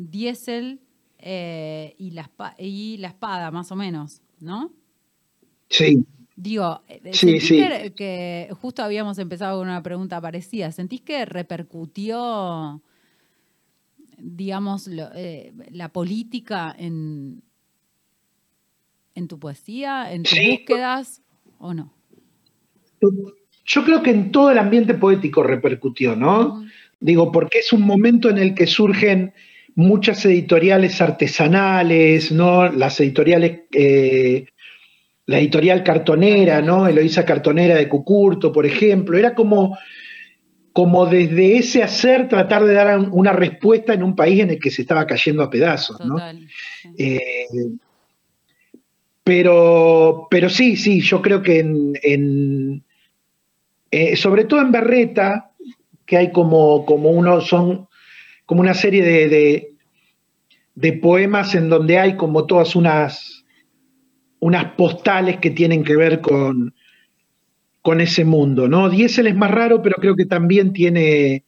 Diesel 0.01 0.81
eh, 1.19 1.95
y, 1.99 2.13
la, 2.13 2.31
y 2.59 2.97
La 2.99 3.09
Espada, 3.09 3.51
más 3.51 3.71
o 3.71 3.77
menos, 3.77 4.23
¿no? 4.41 4.73
Sí. 5.69 6.05
Digo, 6.35 6.81
eh, 6.89 7.13
¿sentís 7.13 7.51
Que, 7.95 8.49
justo 8.61 8.83
habíamos 8.83 9.19
empezado 9.19 9.59
con 9.59 9.69
una 9.69 9.83
pregunta 9.83 10.21
parecida? 10.21 10.73
¿Sentís 10.73 11.03
que 11.03 11.27
repercutió, 11.27 12.83
digamos, 14.17 14.89
eh, 14.89 15.53
la 15.71 15.91
política 15.91 16.75
en, 16.79 17.43
en 19.15 19.29
tu 19.29 19.39
poesía, 19.39 20.13
en 20.13 20.23
tus 20.23 20.39
búsquedas 20.39 21.21
o 21.59 21.75
no? 21.75 21.93
Yo 23.67 23.85
creo 23.85 24.03
que 24.03 24.11
en 24.11 24.33
todo 24.33 24.51
el 24.51 24.59
ambiente 24.59 24.95
poético 24.95 25.43
repercutió, 25.43 26.17
¿no? 26.17 26.65
Digo, 27.01 27.31
porque 27.31 27.59
es 27.59 27.73
un 27.73 27.83
momento 27.83 28.31
en 28.31 28.39
el 28.39 28.55
que 28.55 28.67
surgen 28.67 29.35
muchas 29.81 30.25
editoriales 30.25 31.01
artesanales, 31.01 32.31
¿no? 32.33 32.71
Las 32.71 33.01
editoriales 33.01 33.61
eh, 33.73 34.47
la 35.31 35.39
editorial 35.39 35.85
cartonera, 35.85 36.61
¿no? 36.61 36.89
Eloísa 36.89 37.25
Cartonera 37.25 37.77
de 37.77 37.89
Cucurto, 37.89 38.51
por 38.53 38.67
ejemplo. 38.67 39.17
Era 39.17 39.33
como, 39.33 39.79
como 40.73 41.07
desde 41.07 41.57
ese 41.57 41.85
hacer 41.85 42.29
tratar 42.29 42.65
de 42.65 42.75
dar 42.75 42.99
una 42.99 43.33
respuesta 43.33 43.95
en 43.95 44.03
un 44.03 44.17
país 44.17 44.41
en 44.41 44.51
el 44.51 44.59
que 44.59 44.73
se 44.73 44.83
estaba 44.83 45.07
cayendo 45.07 45.45
a 45.45 45.51
pedazos, 45.51 46.05
¿no? 46.05 46.17
Eh, 46.99 47.21
pero, 49.23 50.27
pero 50.29 50.51
sí, 50.51 50.77
sí, 50.77 51.01
yo 51.01 51.23
creo 51.23 51.41
que 51.41 51.61
en, 51.61 52.83
eh, 53.89 54.17
sobre 54.17 54.47
todo 54.47 54.63
en 54.63 54.73
Berreta, 54.73 55.53
que 56.05 56.17
hay 56.17 56.33
como, 56.33 56.85
como 56.85 57.11
uno, 57.11 57.41
son 57.41 57.87
como 58.47 58.63
una 58.63 58.75
serie 58.75 59.05
de, 59.05 59.29
de 59.29 59.70
poemas 61.01 61.55
en 61.55 61.69
donde 61.69 61.99
hay 61.99 62.17
como 62.17 62.47
todas 62.47 62.75
unas 62.77 63.41
unas 64.41 64.73
postales 64.73 65.37
que 65.37 65.51
tienen 65.51 65.85
que 65.85 65.97
ver 65.97 66.21
con, 66.21 66.75
con 67.83 68.01
ese 68.01 68.25
mundo, 68.25 68.69
¿no? 68.69 68.91
Diesel 68.91 69.27
es 69.27 69.37
más 69.37 69.51
raro, 69.51 69.83
pero 69.83 69.97
creo 69.97 70.17
que 70.17 70.27
también 70.27 70.73
tiene, 70.73 71.45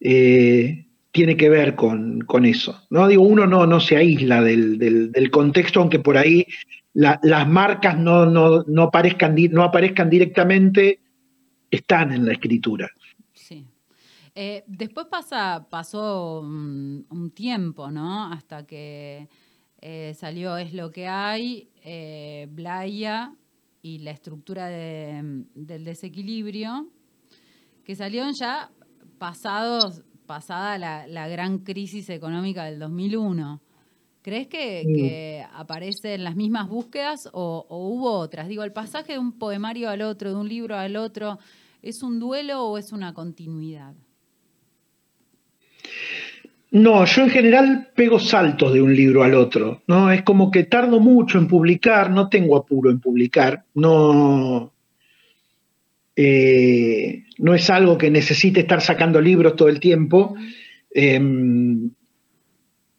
eh, 0.00 0.86
tiene 1.12 1.36
que 1.36 1.48
ver 1.48 1.74
con, 1.74 2.24
eso. 2.44 2.82
¿no? 2.90 3.06
Digo, 3.08 3.22
uno 3.22 3.46
no, 3.46 3.66
no 3.66 3.80
se 3.80 3.96
aísla 3.96 4.42
del, 4.42 5.28
contexto, 5.30 5.80
aunque 5.80 5.98
por 5.98 6.16
ahí 6.16 6.46
las 6.94 7.48
marcas 7.48 7.98
no, 7.98 8.26
no, 8.26 8.64
no, 8.66 8.82
aparezcan, 8.84 9.34
no 9.50 9.64
aparezcan 9.64 10.08
directamente, 10.08 11.00
están 11.70 12.12
en 12.12 12.26
la 12.26 12.32
escritura. 12.32 12.88
Sí. 14.34 14.40
Eh, 14.40 14.64
después 14.66 15.06
pasa, 15.06 15.68
pasó 15.70 16.40
un, 16.40 17.30
tiempo, 17.34 17.90
¿no? 17.90 18.32
Hasta 18.32 18.66
que 18.66 19.28
eh, 19.80 20.14
salió 20.14 20.56
Es 20.56 20.72
lo 20.72 20.90
que 20.90 21.06
hay, 21.06 21.70
eh, 21.84 22.48
Blaya 22.50 23.34
y 23.82 23.98
la 23.98 24.10
estructura 24.10 24.68
del 24.68 25.84
desequilibrio, 25.84 26.88
que 27.84 27.94
salieron 27.94 28.32
ya 28.32 28.70
pasados 29.18 30.02
pasada 30.26 30.78
la, 30.78 31.28
gran 31.28 31.58
crisis 31.58 32.08
económica 32.08 32.64
del 32.64 32.78
2001. 32.78 33.60
¿Crees 34.22 34.48
que, 34.48 35.44
aparecen 35.52 36.24
las 36.24 36.34
mismas 36.34 36.68
búsquedas 36.68 37.28
o, 37.32 37.66
hubo 37.68 38.12
otras? 38.12 38.48
Digo, 38.48 38.64
el 38.64 38.72
pasaje 38.72 39.12
de 39.12 39.18
un 39.18 39.38
poemario 39.38 39.90
al 39.90 40.00
otro, 40.02 40.30
de 40.30 40.36
un 40.36 40.48
libro 40.48 40.76
al 40.76 40.96
otro, 40.96 41.38
¿es 41.82 42.02
un 42.02 42.18
duelo 42.18 42.64
o 42.64 42.78
es 42.78 42.90
una 42.90 43.12
continuidad? 43.12 43.94
No, 46.70 47.04
yo 47.04 47.22
en 47.22 47.30
general 47.30 47.90
pego 47.94 48.18
saltos 48.18 48.74
de 48.74 48.82
un 48.82 48.96
libro 48.96 49.22
al 49.22 49.34
otro, 49.34 49.82
¿no? 49.86 50.10
Es 50.10 50.22
como 50.22 50.50
que 50.50 50.64
tardo 50.64 50.98
mucho 50.98 51.38
en 51.38 51.46
publicar, 51.46 52.10
no 52.10 52.28
tengo 52.28 52.56
apuro 52.56 52.90
en 52.90 52.98
publicar, 52.98 53.64
no, 53.74 54.72
eh, 56.16 57.22
no 57.38 57.54
es 57.54 57.70
algo 57.70 57.96
que 57.96 58.10
necesite 58.10 58.60
estar 58.60 58.80
sacando 58.80 59.20
libros 59.20 59.54
todo 59.54 59.68
el 59.68 59.78
tiempo. 59.78 60.34
Em, 60.92 61.90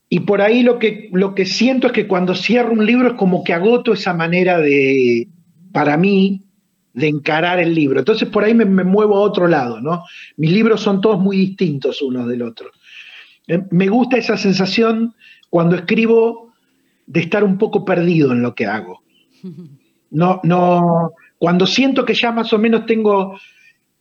y 0.08 0.20
por 0.22 0.42
ahí 0.42 0.64
lo 0.64 0.80
que, 0.80 1.10
lo 1.12 1.36
que 1.36 1.46
siento 1.46 1.88
es 1.88 1.94
que 1.94 2.08
cuando 2.08 2.34
cierro 2.34 2.72
un 2.72 2.86
libro 2.86 3.10
es 3.10 3.14
como 3.16 3.44
que 3.44 3.52
agoto 3.52 3.92
esa 3.92 4.14
manera 4.14 4.60
de, 4.60 5.28
para 5.74 5.98
mí, 5.98 6.44
de 6.96 7.10
encarar 7.10 7.60
el 7.60 7.76
libro. 7.76 8.00
Entonces 8.00 8.28
por 8.30 8.44
ahí 8.44 8.54
me, 8.54 8.66
muevo 8.66 9.18
a 9.18 9.22
otro 9.22 9.48
lado, 9.48 9.82
¿no? 9.82 10.04
Mis 10.38 10.52
libros 10.52 10.82
son 10.82 11.02
todos 11.02 11.20
muy 11.20 11.38
distintos 11.38 12.02
unos 12.02 12.28
del 12.28 12.42
otro. 12.42 12.72
Em, 13.48 13.68
me 13.70 13.88
gusta 13.90 14.18
esa 14.18 14.38
sensación 14.38 15.14
cuando 15.50 15.76
escribo 15.76 16.54
de 17.06 17.20
estar 17.20 17.44
un 17.44 17.58
poco 17.58 17.86
perdido 17.86 18.32
en 18.32 18.42
lo 18.42 18.56
que 18.56 18.66
hago. 18.66 19.04
No, 20.12 20.40
no, 20.44 21.12
cuando 21.38 21.68
siento 21.68 22.06
que 22.06 22.14
ya 22.14 22.32
más 22.32 22.54
o 22.54 22.58
menos 22.58 22.86
tengo 22.86 23.38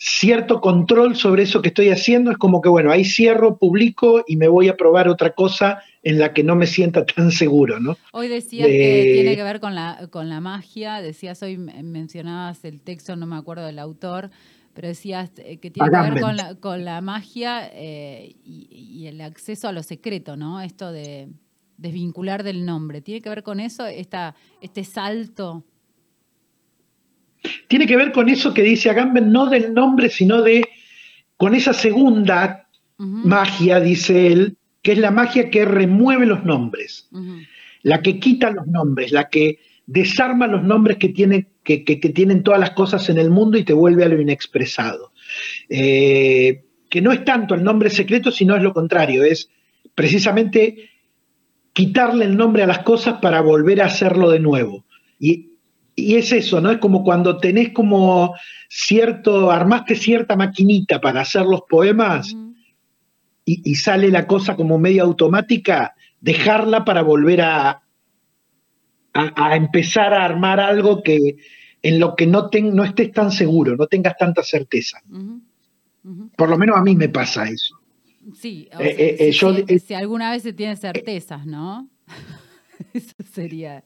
cierto 0.04 0.60
control 0.60 1.16
sobre 1.16 1.44
eso 1.44 1.62
que 1.62 1.68
estoy 1.68 1.88
haciendo, 1.88 2.30
es 2.30 2.36
como 2.36 2.60
que, 2.60 2.68
bueno, 2.68 2.92
ahí 2.92 3.06
cierro, 3.06 3.56
publico 3.56 4.22
y 4.26 4.36
me 4.36 4.48
voy 4.48 4.68
a 4.68 4.76
probar 4.76 5.08
otra 5.08 5.30
cosa 5.30 5.82
en 6.02 6.18
la 6.18 6.34
que 6.34 6.44
no 6.44 6.56
me 6.56 6.66
sienta 6.66 7.06
tan 7.06 7.30
seguro, 7.30 7.80
¿no? 7.80 7.96
Hoy 8.12 8.28
decías 8.28 8.68
que 8.68 9.12
tiene 9.14 9.34
que 9.34 9.42
ver 9.42 9.60
con 9.60 9.74
la, 9.74 10.06
con 10.10 10.28
la 10.28 10.40
magia, 10.40 11.00
decías 11.00 11.42
hoy, 11.42 11.56
mencionabas 11.56 12.66
el 12.66 12.82
texto, 12.82 13.16
no 13.16 13.24
me 13.24 13.36
acuerdo 13.36 13.64
del 13.64 13.78
autor, 13.78 14.30
pero 14.74 14.88
decías 14.88 15.30
eh, 15.38 15.56
que 15.56 15.70
tiene 15.70 15.90
que 15.90 16.10
ver 16.10 16.20
con 16.20 16.36
la, 16.36 16.54
con 16.56 16.84
la 16.84 17.00
magia 17.00 17.70
eh, 17.72 18.36
y, 18.44 19.06
el 19.06 19.22
acceso 19.22 19.68
a 19.68 19.72
lo 19.72 19.82
secreto, 19.82 20.36
¿no? 20.36 20.60
Esto 20.60 20.92
de 20.92 21.28
desvincular 21.78 22.42
del 22.42 22.66
nombre. 22.66 23.00
¿Tiene 23.00 23.22
que 23.22 23.30
ver 23.30 23.42
con 23.42 23.58
eso, 23.58 23.86
esta, 23.86 24.34
este 24.60 24.84
salto 24.84 25.64
tiene 27.68 27.86
que 27.86 27.96
ver 27.96 28.12
con 28.12 28.28
eso 28.28 28.54
que 28.54 28.62
dice 28.62 28.90
Agamben, 28.90 29.32
no 29.32 29.46
del 29.46 29.74
nombre, 29.74 30.08
sino 30.08 30.42
de 30.42 30.68
con 31.36 31.54
esa 31.54 31.72
segunda 31.72 32.68
magia, 32.96 33.80
dice 33.80 34.28
él, 34.28 34.56
que 34.82 34.92
es 34.92 34.98
la 34.98 35.10
magia 35.10 35.50
que 35.50 35.64
remueve 35.64 36.26
los 36.26 36.44
nombres, 36.44 37.08
la 37.82 38.02
que 38.02 38.18
quita 38.18 38.50
los 38.50 38.66
nombres, 38.66 39.12
la 39.12 39.28
que 39.28 39.58
desarma 39.86 40.46
los 40.46 40.62
nombres 40.62 40.98
que, 40.98 41.08
tiene, 41.08 41.48
que, 41.62 41.78
tienen 42.14 42.42
todas 42.42 42.60
las 42.60 42.70
cosas 42.70 43.08
en 43.10 43.18
el 43.18 43.30
mundo 43.30 43.58
y 43.58 43.64
te 43.64 43.72
vuelve 43.72 44.04
a 44.04 44.08
lo 44.08 44.20
inexpresado. 44.20 45.12
Eh, 45.68 46.64
que 46.88 47.00
no 47.00 47.12
es 47.12 47.24
tanto 47.24 47.54
el 47.54 47.64
nombre 47.64 47.90
secreto, 47.90 48.30
sino 48.30 48.56
es 48.56 48.62
lo 48.62 48.72
contrario, 48.72 49.24
es 49.24 49.50
precisamente 49.94 50.90
quitarle 51.72 52.24
el 52.24 52.36
nombre 52.36 52.62
a 52.62 52.66
las 52.68 52.80
cosas 52.80 53.18
para 53.20 53.40
volver 53.40 53.82
a 53.82 53.86
hacerlo 53.86 54.30
de 54.30 54.38
nuevo. 54.38 54.84
Y 55.18 55.53
y 55.96 56.16
es 56.16 56.32
eso, 56.32 56.60
¿no? 56.60 56.70
Es 56.70 56.78
como 56.78 57.04
cuando 57.04 57.38
tenés 57.38 57.72
como 57.72 58.34
cierto, 58.68 59.50
armaste 59.50 59.94
cierta 59.94 60.36
maquinita 60.36 61.00
para 61.00 61.20
hacer 61.20 61.46
los 61.46 61.62
poemas 61.68 62.34
y, 63.44 63.74
sale 63.74 64.10
la 64.10 64.26
cosa 64.26 64.56
como 64.56 64.78
medio 64.78 65.04
automática, 65.04 65.94
dejarla 66.20 66.84
para 66.84 67.02
volver 67.02 67.42
a, 67.42 67.82
a, 69.12 69.56
empezar 69.56 70.14
a 70.14 70.24
armar 70.24 70.60
algo 70.60 71.02
que 71.02 71.36
en 71.82 72.00
lo 72.00 72.16
que 72.16 72.26
no, 72.26 72.48
no 72.72 72.84
estés 72.84 73.12
tan 73.12 73.30
seguro, 73.30 73.76
no 73.76 73.86
tengas 73.86 74.16
tanta 74.16 74.42
certeza. 74.42 75.02
Por 76.36 76.48
lo 76.48 76.58
menos 76.58 76.76
a 76.76 76.82
mí 76.82 76.96
me 76.96 77.10
pasa 77.10 77.48
eso. 77.48 77.78
Sí, 78.34 78.68
eh, 78.80 79.16
eh, 79.20 79.32
eh, 79.68 79.78
si, 79.78 79.92
alguna 79.92 80.30
vez 80.30 80.42
se 80.42 80.54
tiene 80.54 80.76
certezas, 80.76 81.44
¿no? 81.44 81.88
eso 82.94 83.14
sería 83.30 83.84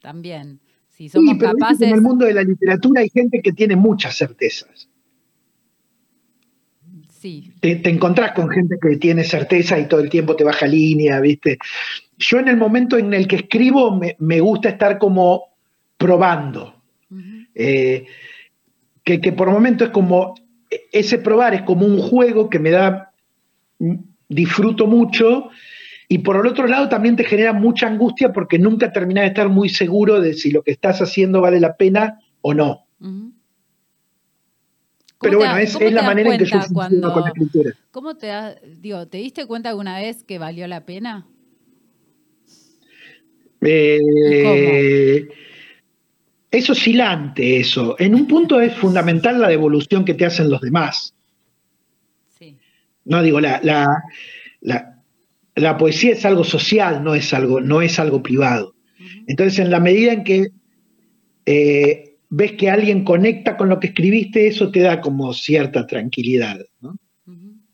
también. 0.00 0.60
Si 0.98 1.08
somos 1.08 1.38
capaces. 1.38 1.82
En 1.82 1.94
el 1.94 2.02
mundo 2.02 2.26
de 2.26 2.34
la 2.34 2.42
literatura 2.42 3.02
hay 3.02 3.08
gente 3.08 3.40
que 3.40 3.52
tiene 3.52 3.76
muchas 3.76 4.16
certezas. 4.16 4.88
Sí. 7.08 7.52
Te, 7.60 7.88
encontrás 7.88 8.32
con 8.32 8.48
gente 8.48 8.78
que 8.82 8.96
tiene 8.96 9.22
certeza 9.22 9.78
y 9.78 9.86
todo 9.86 10.00
el 10.00 10.10
tiempo 10.10 10.34
te 10.34 10.42
baja 10.42 10.66
línea, 10.66 11.20
¿viste? 11.20 11.58
Yo 12.16 12.40
en 12.40 12.48
el 12.48 12.56
momento 12.56 12.98
en 12.98 13.14
el 13.14 13.28
que 13.28 13.36
escribo 13.36 13.96
me, 14.18 14.40
gusta 14.40 14.70
estar 14.70 14.98
como 14.98 15.44
probando. 15.96 16.82
Eh, 17.54 18.06
que, 19.04 19.20
que 19.20 19.32
por 19.32 19.52
momento 19.52 19.84
es 19.84 19.90
como, 19.90 20.34
ese 20.90 21.18
probar 21.18 21.54
es 21.54 21.62
como 21.62 21.86
un 21.86 21.98
juego 22.00 22.50
que 22.50 22.58
me 22.58 22.70
da, 22.70 23.12
disfruto 24.28 24.88
mucho 24.88 25.48
y 26.08 26.18
por 26.18 26.36
el 26.36 26.46
otro 26.46 26.66
lado 26.66 26.88
también 26.88 27.16
te 27.16 27.24
genera 27.24 27.52
mucha 27.52 27.86
angustia 27.86 28.32
porque 28.32 28.58
nunca 28.58 28.92
terminas 28.92 29.22
de 29.24 29.28
estar 29.28 29.48
muy 29.48 29.68
seguro 29.68 30.20
de 30.20 30.34
si 30.34 30.50
lo 30.50 30.62
que 30.62 30.70
estás 30.70 31.00
haciendo 31.02 31.40
vale 31.40 31.60
la 31.60 31.76
pena 31.76 32.20
o 32.40 32.54
no. 32.54 32.86
Pero 35.20 35.38
bueno, 35.38 35.58
es, 35.58 35.78
la 35.80 36.02
manera 36.02 36.32
en 36.32 36.38
que 36.38 36.46
yo 36.46 36.58
cuando, 36.72 37.12
con 37.12 37.22
la 37.22 37.28
escritura. 37.28 37.72
¿Cómo 37.90 38.16
te 38.16 38.30
digo, 38.80 39.06
te 39.06 39.18
diste 39.18 39.46
cuenta 39.46 39.68
alguna 39.68 39.98
vez 39.98 40.24
que 40.24 40.38
valió 40.38 40.66
la 40.66 40.86
pena? 40.86 41.26
Eh, 43.60 45.28
es 46.50 46.70
oscilante 46.70 47.58
eso. 47.58 47.96
En 47.98 48.14
un 48.14 48.26
punto 48.26 48.60
es 48.60 48.72
fundamental 48.74 49.40
la 49.40 49.48
devolución 49.48 50.04
que 50.04 50.14
te 50.14 50.24
hacen 50.24 50.48
los 50.48 50.60
demás. 50.60 51.14
Sí. 52.38 52.56
No 53.04 53.22
digo, 53.22 53.40
la, 53.40 53.60
la 53.62 54.04
la 54.60 54.97
poesía 55.76 56.12
es 56.12 56.24
algo 56.24 56.44
social, 56.44 57.02
no 57.02 57.14
es 57.14 57.32
algo, 57.34 57.60
no 57.60 57.82
es 57.82 57.98
algo 57.98 58.22
privado. 58.22 58.74
Entonces, 59.26 59.58
en 59.58 59.70
la 59.70 59.80
medida 59.80 60.12
en 60.12 60.24
que 60.24 60.48
eh, 61.46 62.16
ves 62.30 62.52
que 62.52 62.70
alguien 62.70 63.04
conecta 63.04 63.56
con 63.56 63.68
lo 63.68 63.80
que 63.80 63.88
escribiste, 63.88 64.46
eso 64.46 64.70
te 64.70 64.80
da 64.80 65.00
como 65.00 65.32
cierta 65.32 65.86
tranquilidad. 65.86 66.60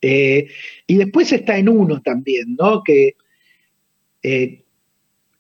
Eh, 0.01 0.49
y 0.87 0.97
después 0.97 1.33
está 1.33 1.57
en 1.57 1.69
uno 1.69 2.03
también, 2.03 2.57
¿no? 2.59 2.83
Que 2.83 3.17
eh, 4.23 4.65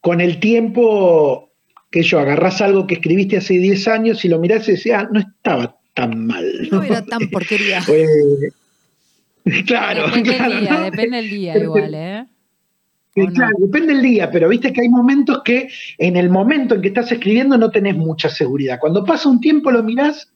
con 0.00 0.20
el 0.20 0.40
tiempo, 0.40 1.52
que 1.90 2.02
yo 2.02 2.18
agarrás 2.18 2.60
algo 2.60 2.86
que 2.86 2.94
escribiste 2.94 3.36
hace 3.36 3.54
10 3.54 3.88
años 3.88 4.24
y 4.24 4.28
lo 4.28 4.38
mirás 4.38 4.68
y 4.68 4.72
decís, 4.72 4.92
ah, 4.92 5.08
no 5.12 5.20
estaba 5.20 5.78
tan 5.94 6.26
mal. 6.26 6.68
No, 6.70 6.82
era 6.82 7.04
tan 7.04 7.28
porquería. 7.30 7.82
claro, 9.66 10.06
depende 10.06 10.38
del 10.38 10.60
día, 10.60 10.80
depende 10.80 11.16
del 11.18 11.30
día 11.30 11.58
igual, 11.58 11.94
¿eh? 11.94 12.26
Claro, 13.14 13.54
depende 13.60 13.92
del 13.92 14.02
día, 14.02 14.30
pero 14.30 14.48
viste 14.48 14.72
que 14.72 14.80
hay 14.80 14.88
momentos 14.88 15.42
que 15.44 15.68
en 15.98 16.16
el 16.16 16.30
momento 16.30 16.74
en 16.74 16.82
que 16.82 16.88
estás 16.88 17.12
escribiendo 17.12 17.56
no 17.56 17.70
tenés 17.70 17.96
mucha 17.96 18.28
seguridad. 18.28 18.80
Cuando 18.80 19.04
pasa 19.04 19.28
un 19.28 19.40
tiempo 19.40 19.70
lo 19.70 19.84
mirás 19.84 20.32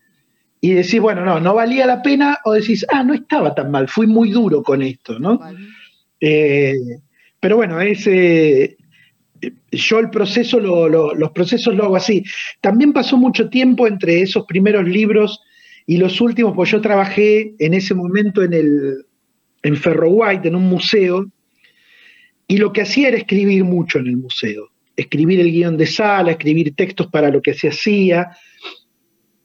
y 0.61 0.75
decís, 0.75 1.01
bueno, 1.01 1.25
no, 1.25 1.41
no 1.41 1.55
valía 1.55 1.87
la 1.87 2.03
pena, 2.03 2.39
o 2.45 2.53
decís, 2.53 2.87
ah, 2.93 3.03
no 3.03 3.15
estaba 3.15 3.55
tan 3.55 3.73
mal, 3.73 3.89
fui 3.89 4.07
muy 4.07 4.31
duro 4.31 4.63
con 4.63 4.83
esto, 4.83 5.19
¿no? 5.19 5.41
Eh, 6.21 6.75
pero 7.41 7.57
bueno, 7.57 7.81
ese, 7.81 8.77
yo 9.73 9.99
el 9.99 10.11
proceso, 10.11 10.61
los 10.61 11.31
procesos 11.33 11.75
lo 11.75 11.85
hago 11.85 11.97
así. 11.97 12.25
También 12.61 12.93
pasó 12.93 13.17
mucho 13.17 13.49
tiempo 13.49 13.87
entre 13.89 14.23
esos 14.23 14.47
primeros 14.47 14.87
libros 14.87 15.41
y 15.87 15.97
los 15.97 16.21
últimos, 16.21 16.55
pues 16.55 16.71
yo 16.71 16.81
trabajé 16.81 17.55
en 17.59 17.75
ese 17.75 17.95
momento 17.95 18.43
en 18.43 18.53
el 18.53 19.05
en 19.63 19.77
Ferro 19.77 20.11
White, 20.11 20.47
en 20.47 20.55
un 20.55 20.69
museo, 20.69 21.27
y 22.49 22.57
lo 22.57 22.73
que 22.73 22.83
hacía 22.83 23.09
era 23.09 23.19
escribir 23.19 23.63
mucho 23.63 23.99
en 23.99 24.07
el 24.07 24.17
museo, 24.17 24.71
escribir 24.97 25.39
el 25.39 25.53
guion 25.53 25.77
de 25.77 25.87
sala, 25.87 26.33
escribir 26.33 26.75
textos 26.75 27.07
para 27.09 27.29
lo 27.31 27.43
que 27.43 27.53
se 27.55 27.69
hacía. 27.69 28.37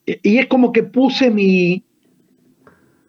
Y 0.05 0.37
es 0.37 0.47
como 0.47 0.71
que 0.71 0.83
puse 0.83 1.29
mi, 1.29 1.83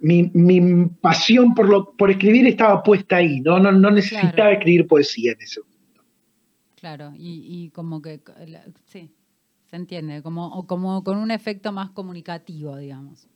mi, 0.01 0.31
mi 0.35 0.87
pasión 1.01 1.55
por, 1.55 1.69
lo, 1.69 1.93
por 1.97 2.11
escribir 2.11 2.47
estaba 2.49 2.83
puesta 2.83 3.17
ahí, 3.17 3.41
no, 3.41 3.59
no, 3.61 3.71
no 3.73 3.91
necesitaba 3.91 4.33
Claro. 4.33 4.51
escribir 4.59 4.87
poesía 4.89 5.33
en 5.33 5.41
ese 5.41 5.61
momento. 5.61 6.03
Claro, 6.75 7.13
y, 7.17 7.47
y 7.49 7.71
como 7.71 8.03
que, 8.03 8.21
sí, 8.87 9.11
se 9.71 9.77
entiende, 9.77 10.23
como, 10.23 10.49
o 10.49 10.67
como 10.67 11.03
con 11.05 11.19
un 11.19 11.31
efecto 11.31 11.73
más 11.73 11.91
comunicativo, 11.91 12.77
digamos. 12.77 13.29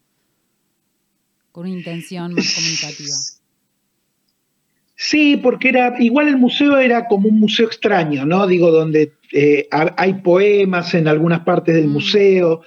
Con 1.52 1.66
una 1.66 1.74
intención 1.74 2.34
más 2.34 2.54
comunicativa. 2.54 3.16
Sí, 5.00 5.36
porque 5.36 5.68
era, 5.68 5.94
igual 6.00 6.26
el 6.26 6.38
museo 6.38 6.76
era 6.76 7.06
como 7.06 7.28
un 7.28 7.38
museo 7.38 7.66
extraño, 7.66 8.26
¿no? 8.26 8.48
Digo, 8.48 8.72
donde 8.72 9.12
eh, 9.32 9.68
ha- 9.70 9.94
hay 9.96 10.14
poemas 10.14 10.92
en 10.94 11.06
algunas 11.06 11.40
partes 11.40 11.76
del 11.76 11.86
Mm. 11.86 11.92
museo, 11.92 12.62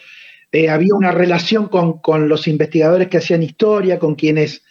eh, 0.53 0.69
había 0.69 0.93
una 0.95 1.11
relación 1.11 1.67
con, 1.67 1.99
con 1.99 2.29
los 2.29 2.47
investigadores 2.47 3.09
que 3.09 3.17
hacían 3.17 3.43
historia, 3.43 3.99
con 3.99 4.15
quienes 4.15 4.63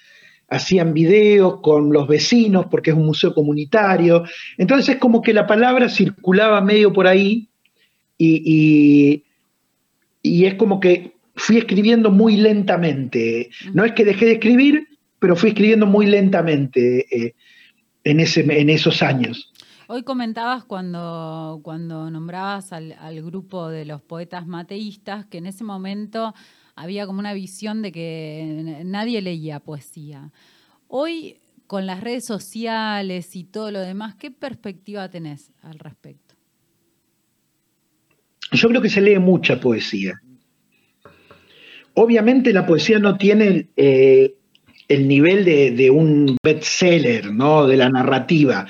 hacían 0.48 0.94
videos, 0.94 1.60
con 1.60 1.92
los 1.92 2.08
vecinos, 2.08 2.64
porque 2.70 2.90
es 2.92 2.96
un 2.96 3.04
museo 3.04 3.34
comunitario. 3.34 4.24
Entonces 4.56 4.94
es 4.94 4.96
como 5.00 5.20
que 5.20 5.34
la 5.34 5.46
palabra 5.46 5.90
circulaba 5.90 6.62
medio 6.62 6.92
por 6.94 7.06
ahí 7.06 7.48
y, 8.16 8.42
y- 8.44 9.24
y 10.22 10.46
es 10.46 10.54
como 10.54 10.80
que 10.80 11.12
fui 11.36 11.58
escribiendo 11.58 12.10
muy 12.10 12.36
lentamente. 12.36 13.50
No 13.74 13.84
es 13.84 13.92
que 13.92 14.04
dejé 14.06 14.24
de 14.26 14.32
escribir, 14.32 14.86
pero 15.18 15.36
fui 15.36 15.50
escribiendo 15.50 15.84
muy 15.86 16.06
lentamente 16.06 17.04
eh, 17.14 17.34
en, 18.04 18.20
ese, 18.20 18.40
en 18.40 18.70
esos 18.70 19.02
años. 19.02 19.52
Hoy 19.88 20.04
comentabas 20.04 20.64
cuando, 20.64 21.60
cuando 21.62 22.10
nombrabas 22.10 22.72
al, 22.72 22.92
al 22.92 23.22
grupo 23.22 23.68
de 23.68 23.84
los 23.84 24.02
poetas 24.02 24.46
mateístas 24.46 25.26
que 25.26 25.38
en 25.38 25.46
ese 25.46 25.64
momento 25.64 26.32
había 26.76 27.06
como 27.06 27.18
una 27.18 27.34
visión 27.34 27.82
de 27.82 27.92
que 27.92 28.82
nadie 28.84 29.20
leía 29.20 29.60
poesía. 29.60 30.30
Hoy, 30.88 31.38
con 31.66 31.86
las 31.86 32.00
redes 32.00 32.24
sociales 32.24 33.36
y 33.36 33.44
todo 33.44 33.70
lo 33.70 33.80
demás, 33.80 34.14
¿qué 34.14 34.30
perspectiva 34.30 35.08
tenés 35.10 35.52
al 35.62 35.78
respecto? 35.78 36.34
Yo 38.52 38.68
creo 38.68 38.80
que 38.80 38.88
se 38.88 39.00
lee 39.00 39.18
mucha 39.18 39.60
poesía. 39.60 40.20
Obviamente 41.94 42.52
la 42.52 42.66
poesía 42.66 42.98
no 42.98 43.16
tiene 43.16 43.68
eh, 43.76 44.36
el 44.90 45.06
nivel 45.06 45.44
de, 45.44 45.70
de 45.70 45.88
un 45.88 46.36
bestseller, 46.42 47.32
¿no? 47.32 47.66
De 47.66 47.76
la 47.76 47.88
narrativa. 47.88 48.66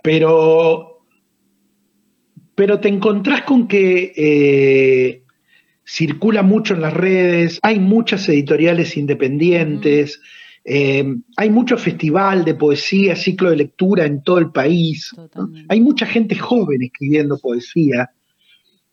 Pero, 0.00 1.04
pero 2.54 2.78
te 2.78 2.88
encontrás 2.88 3.42
con 3.42 3.66
que 3.66 4.12
eh, 4.16 5.22
circula 5.84 6.42
mucho 6.42 6.74
en 6.74 6.82
las 6.82 6.94
redes, 6.94 7.58
hay 7.62 7.80
muchas 7.80 8.28
editoriales 8.28 8.96
independientes, 8.96 10.20
eh, 10.64 11.04
hay 11.36 11.50
mucho 11.50 11.76
festival 11.78 12.44
de 12.44 12.54
poesía, 12.54 13.16
ciclo 13.16 13.50
de 13.50 13.56
lectura 13.56 14.06
en 14.06 14.22
todo 14.22 14.38
el 14.38 14.52
país. 14.52 15.10
Hay 15.68 15.80
mucha 15.80 16.06
gente 16.06 16.36
joven 16.36 16.80
escribiendo 16.80 17.38
poesía. 17.38 18.08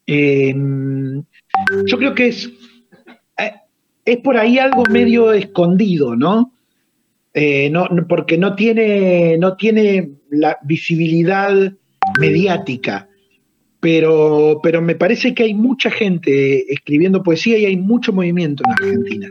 Eh, 0.08 0.56
yo 1.86 1.98
creo 1.98 2.16
que 2.16 2.28
es, 2.28 2.50
es 4.06 4.18
por 4.18 4.38
ahí 4.38 4.58
algo 4.60 4.84
medio 4.90 5.32
escondido, 5.34 6.16
¿no? 6.16 6.54
Eh, 7.34 7.70
no, 7.70 7.88
porque 8.10 8.38
no 8.38 8.56
tiene, 8.56 9.38
no 9.38 9.56
tiene 9.56 10.12
la 10.30 10.58
visibilidad 10.64 11.74
mediática. 12.20 13.08
Pero, 13.80 14.60
pero 14.62 14.82
me 14.82 14.94
parece 14.96 15.34
que 15.34 15.44
hay 15.44 15.54
mucha 15.56 15.90
gente 15.90 16.72
escribiendo 16.72 17.24
poesía 17.24 17.58
y 17.58 17.66
hay 17.66 17.78
mucho 17.78 18.14
movimiento 18.14 18.64
en 18.66 18.72
Argentina. 18.72 19.28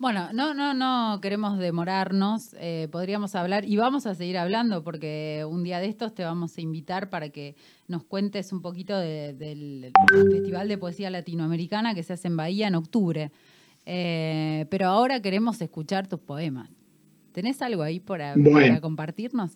Bueno, 0.00 0.28
no, 0.32 0.54
no, 0.54 0.74
no 0.74 1.20
queremos 1.20 1.58
demorarnos, 1.58 2.54
eh, 2.60 2.86
podríamos 2.92 3.34
hablar 3.34 3.64
y 3.64 3.76
vamos 3.76 4.06
a 4.06 4.14
seguir 4.14 4.38
hablando 4.38 4.84
porque 4.84 5.44
un 5.48 5.64
día 5.64 5.80
de 5.80 5.88
estos 5.88 6.14
te 6.14 6.22
vamos 6.22 6.56
a 6.56 6.60
invitar 6.60 7.10
para 7.10 7.30
que 7.30 7.56
nos 7.88 8.04
cuentes 8.04 8.52
un 8.52 8.62
poquito 8.62 8.96
de- 8.96 9.32
del 9.34 9.90
Festival 10.30 10.68
de 10.68 10.78
Poesía 10.78 11.10
Latinoamericana 11.10 11.96
que 11.96 12.04
se 12.04 12.12
hace 12.12 12.28
en 12.28 12.36
Bahía 12.36 12.68
en 12.68 12.76
octubre. 12.76 13.32
Eh, 13.90 14.66
pero 14.68 14.86
ahora 14.86 15.22
queremos 15.22 15.62
escuchar 15.62 16.06
tus 16.06 16.20
poemas. 16.20 16.68
¿Tenés 17.32 17.62
algo 17.62 17.82
ahí 17.82 18.00
para, 18.00 18.34
Bueno. 18.36 18.60
para 18.60 18.80
compartirnos? 18.82 19.52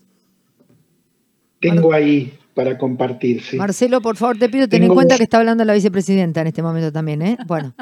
Tengo 1.61 1.93
ahí 1.93 2.33
para 2.55 2.79
compartir, 2.79 3.43
sí. 3.43 3.59
Marcelo, 3.59 4.01
por 4.01 4.17
favor, 4.17 4.39
te 4.39 4.49
pido 4.49 4.67
ten 4.69 4.85
en 4.85 4.95
cuenta 4.95 5.19
que 5.19 5.25
está 5.25 5.39
hablando 5.39 5.67
la 5.67 5.75
vicepresidenta 5.75 6.41
en 6.41 6.47
este 6.47 6.63
momento 6.63 6.91
también, 6.91 7.21
¿eh? 7.21 7.37
Bueno, 7.47 7.75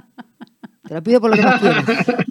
te 0.88 0.94
lo 0.94 1.02
pido 1.04 1.20
por 1.20 1.30
lo 1.30 1.36
que 1.36 1.42
más 1.42 1.60
quieras. 1.60 1.84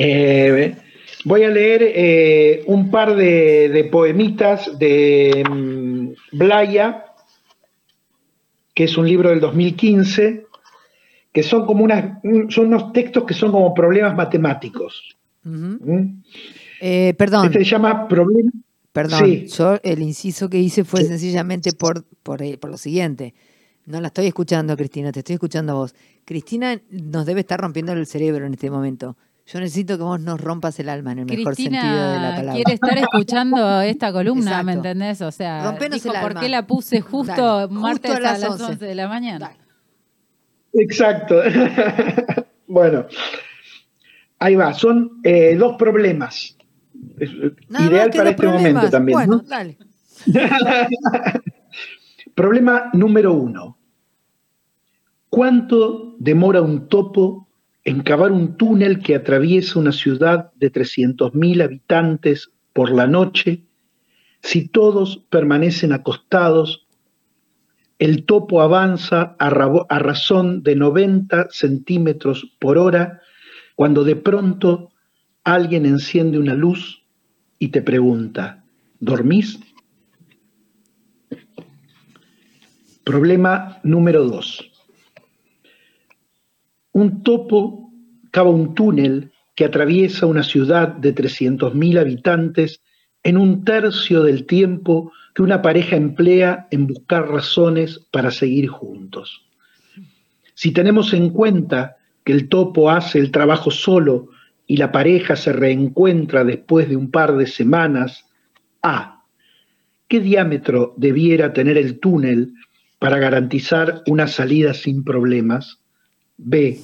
Eh, 0.00 0.76
voy 1.24 1.42
a 1.42 1.48
leer 1.48 1.80
eh, 1.82 2.62
un 2.68 2.88
par 2.88 3.16
de, 3.16 3.68
de 3.68 3.82
poemitas 3.82 4.78
de 4.78 5.42
mm, 5.50 6.36
Blaya, 6.38 7.06
que 8.78 8.84
es 8.84 8.96
un 8.96 9.08
libro 9.08 9.30
del 9.30 9.40
2015, 9.40 10.46
que 11.32 11.42
son 11.42 11.66
como 11.66 11.82
unas, 11.82 12.22
un- 12.22 12.48
son 12.48 12.66
unos 12.68 12.92
textos 12.92 13.24
que 13.24 13.34
son 13.34 13.50
como 13.50 13.74
problemas 13.74 14.14
matemáticos. 14.14 15.16
Ujú. 15.44 15.78
¿Mm? 15.84 16.22
Eh, 16.80 17.12
perdón, 17.18 17.46
Este 17.46 17.58
se 17.58 17.64
llama 17.64 18.06
Problema. 18.06 18.52
perdón. 18.92 19.18
sí. 19.24 19.46
Yo 19.48 19.80
el 19.82 20.00
inciso 20.00 20.48
que 20.48 20.60
hice 20.60 20.84
fue 20.84 21.00
Sí. 21.00 21.08
sencillamente 21.08 21.72
por, 21.72 22.04
por, 22.22 22.40
eh, 22.40 22.56
por 22.56 22.70
lo 22.70 22.76
siguiente. 22.76 23.34
No 23.84 24.00
la 24.00 24.06
estoy 24.08 24.26
escuchando, 24.26 24.76
Cristina, 24.76 25.10
te 25.10 25.18
estoy 25.20 25.34
escuchando 25.34 25.72
a 25.72 25.74
vos. 25.74 25.96
Cristina 26.24 26.80
nos 26.90 27.26
debe 27.26 27.40
estar 27.40 27.58
rompiendo 27.60 27.92
el 27.94 28.06
cerebro 28.06 28.46
en 28.46 28.52
este 28.54 28.70
momento. 28.70 29.16
Yo 29.50 29.60
necesito 29.60 29.96
que 29.96 30.02
vos 30.04 30.20
nos 30.20 30.38
rompas 30.38 30.78
el 30.78 30.90
alma 30.90 31.12
en 31.12 31.20
el 31.20 31.24
mejor 31.24 31.56
sentido 31.56 31.80
de 31.82 31.88
la 31.88 32.34
Cristina 32.34 32.36
palabra. 32.36 32.52
quiere 32.52 32.74
estar 32.74 32.98
escuchando 32.98 33.80
esta 33.80 34.12
columna, 34.12 34.62
¿me 34.62 34.74
entendés? 34.74 35.22
O 35.22 35.32
sea, 35.32 35.64
Rompenos 35.64 36.02
dijo, 36.02 36.14
el 36.14 36.20
¿por 36.20 36.30
alma. 36.32 36.40
qué 36.42 36.48
la 36.50 36.66
puse 36.66 37.00
justo 37.00 37.60
Dale, 37.60 37.72
martes 37.72 38.10
a 38.10 38.16
a 38.16 38.20
las 38.20 38.40
las 38.40 38.50
11? 38.50 38.64
11 38.64 38.84
de 38.84 38.94
la 38.94 39.08
mañana? 39.08 39.38
Dale. 39.38 39.58
Exacto. 40.74 41.40
bueno, 42.66 43.06
ahí 44.38 44.54
va. 44.54 44.74
Son 44.74 45.18
eh, 45.24 45.56
dos 45.56 45.76
problemas. 45.78 46.54
Eh, 47.18 47.54
Nada 47.70 47.86
ideal 47.86 48.10
para 48.14 48.30
este 48.30 48.46
momento 48.46 48.90
también. 48.90 49.16
Bueno, 49.16 49.36
¿no? 49.36 49.42
dale. 49.48 49.78
Problema 52.34 52.90
número 52.92 53.32
uno. 53.32 53.78
¿Cuánto 55.30 56.16
demora 56.18 56.60
un 56.60 56.86
topo 56.88 57.47
en 57.88 58.02
cavar 58.02 58.32
un 58.32 58.58
túnel 58.58 59.00
que 59.00 59.14
atraviesa 59.14 59.78
una 59.78 59.92
ciudad 59.92 60.52
de 60.56 60.70
300.000 60.70 61.64
habitantes 61.64 62.50
por 62.74 62.90
la 62.90 63.06
noche 63.06 63.62
si 64.42 64.68
todos 64.68 65.24
permanecen 65.30 65.94
acostados? 65.94 66.86
El 67.98 68.26
topo 68.26 68.60
avanza 68.60 69.34
a, 69.38 69.46
a 69.46 69.98
razón 70.00 70.62
de 70.62 70.76
90 70.76 71.48
centímetros 71.50 72.52
por 72.58 72.76
hora 72.76 73.22
cuando 73.74 74.04
de 74.04 74.16
pronto 74.16 74.92
alguien 75.42 75.86
enciende 75.86 76.38
una 76.38 76.52
luz 76.52 77.02
y 77.58 77.68
te 77.68 77.80
pregunta, 77.80 78.64
¿dormís? 79.00 79.58
Problema 83.02 83.78
número 83.82 84.24
dos. 84.24 84.67
Un 86.98 87.22
topo 87.22 87.92
cava 88.32 88.50
un 88.50 88.74
túnel 88.74 89.30
que 89.54 89.64
atraviesa 89.64 90.26
una 90.26 90.42
ciudad 90.42 90.88
de 90.88 91.14
300.000 91.14 91.96
habitantes 91.96 92.80
en 93.22 93.36
un 93.36 93.64
tercio 93.64 94.24
del 94.24 94.46
tiempo 94.46 95.12
que 95.32 95.42
una 95.42 95.62
pareja 95.62 95.94
emplea 95.94 96.66
en 96.72 96.88
buscar 96.88 97.28
razones 97.28 98.00
para 98.10 98.32
seguir 98.32 98.66
juntos. 98.66 99.46
Si 100.54 100.72
tenemos 100.72 101.12
en 101.12 101.30
cuenta 101.30 101.98
que 102.24 102.32
el 102.32 102.48
topo 102.48 102.90
hace 102.90 103.20
el 103.20 103.30
trabajo 103.30 103.70
solo 103.70 104.30
y 104.66 104.78
la 104.78 104.90
pareja 104.90 105.36
se 105.36 105.52
reencuentra 105.52 106.42
después 106.42 106.88
de 106.88 106.96
un 106.96 107.12
par 107.12 107.36
de 107.36 107.46
semanas, 107.46 108.26
A. 108.82 109.22
¿Qué 110.08 110.18
diámetro 110.18 110.94
debiera 110.96 111.52
tener 111.52 111.78
el 111.78 112.00
túnel 112.00 112.54
para 112.98 113.18
garantizar 113.18 114.02
una 114.08 114.26
salida 114.26 114.74
sin 114.74 115.04
problemas? 115.04 115.78
B. 116.38 116.80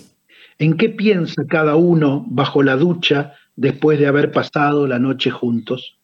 ¿En 0.58 0.76
qué 0.76 0.88
piensa 0.90 1.44
cada 1.48 1.76
uno 1.76 2.24
bajo 2.28 2.62
la 2.62 2.76
ducha 2.76 3.32
después 3.56 3.98
de 3.98 4.06
haber 4.06 4.30
pasado 4.32 4.86
la 4.86 4.98
noche 4.98 5.30
juntos? 5.30 5.98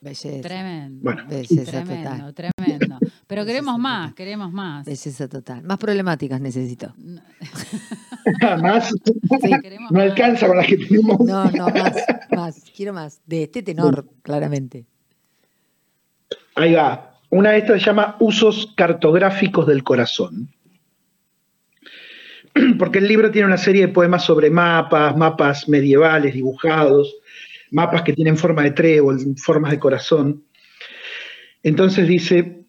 Belleza. 0.00 0.40
Tremendo. 0.40 1.00
Bueno. 1.02 1.22
Belleza 1.28 1.70
Tremendo, 1.84 2.10
total. 2.10 2.34
tremendo. 2.34 2.98
Pero 3.28 3.44
queremos 3.44 3.74
Belleza 3.74 3.82
más, 3.82 4.00
total. 4.08 4.14
queremos 4.16 4.52
más. 4.52 4.84
Belleza 4.86 5.28
total. 5.28 5.62
Más 5.62 5.78
problemáticas 5.78 6.40
necesito. 6.40 6.92
Más 8.40 8.60
no 8.60 8.68
más. 9.90 10.02
alcanza 10.02 10.46
con 10.46 10.56
las 10.56 10.66
que 10.66 10.76
tenemos. 10.76 11.18
No, 11.20 11.50
no, 11.50 11.68
más, 11.70 11.92
más. 12.30 12.64
Quiero 12.76 12.92
más. 12.92 13.20
De 13.26 13.44
este 13.44 13.62
tenor, 13.64 14.06
claramente. 14.22 14.86
Ahí 16.54 16.74
va. 16.74 17.18
Una 17.30 17.50
de 17.50 17.58
estas 17.58 17.80
se 17.80 17.86
llama 17.86 18.16
Usos 18.20 18.72
cartográficos 18.76 19.66
del 19.66 19.82
corazón. 19.82 20.48
porque 22.78 22.98
el 22.98 23.08
libro 23.08 23.30
tiene 23.30 23.46
una 23.46 23.56
serie 23.56 23.86
de 23.86 23.92
poemas 23.92 24.24
sobre 24.24 24.50
mapas, 24.50 25.16
mapas 25.16 25.68
medievales 25.68 26.34
dibujados, 26.34 27.14
mapas 27.70 28.02
que 28.02 28.12
tienen 28.12 28.36
forma 28.36 28.62
de 28.62 28.72
trébol, 28.72 29.18
formas 29.36 29.72
de 29.72 29.78
corazón. 29.78 30.44
Entonces 31.62 32.06
dice, 32.06 32.66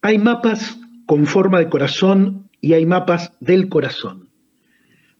hay 0.00 0.18
mapas 0.18 0.78
con 1.06 1.26
forma 1.26 1.58
de 1.58 1.68
corazón 1.68 2.48
y 2.60 2.74
hay 2.74 2.86
mapas 2.86 3.32
del 3.40 3.68
corazón. 3.68 4.30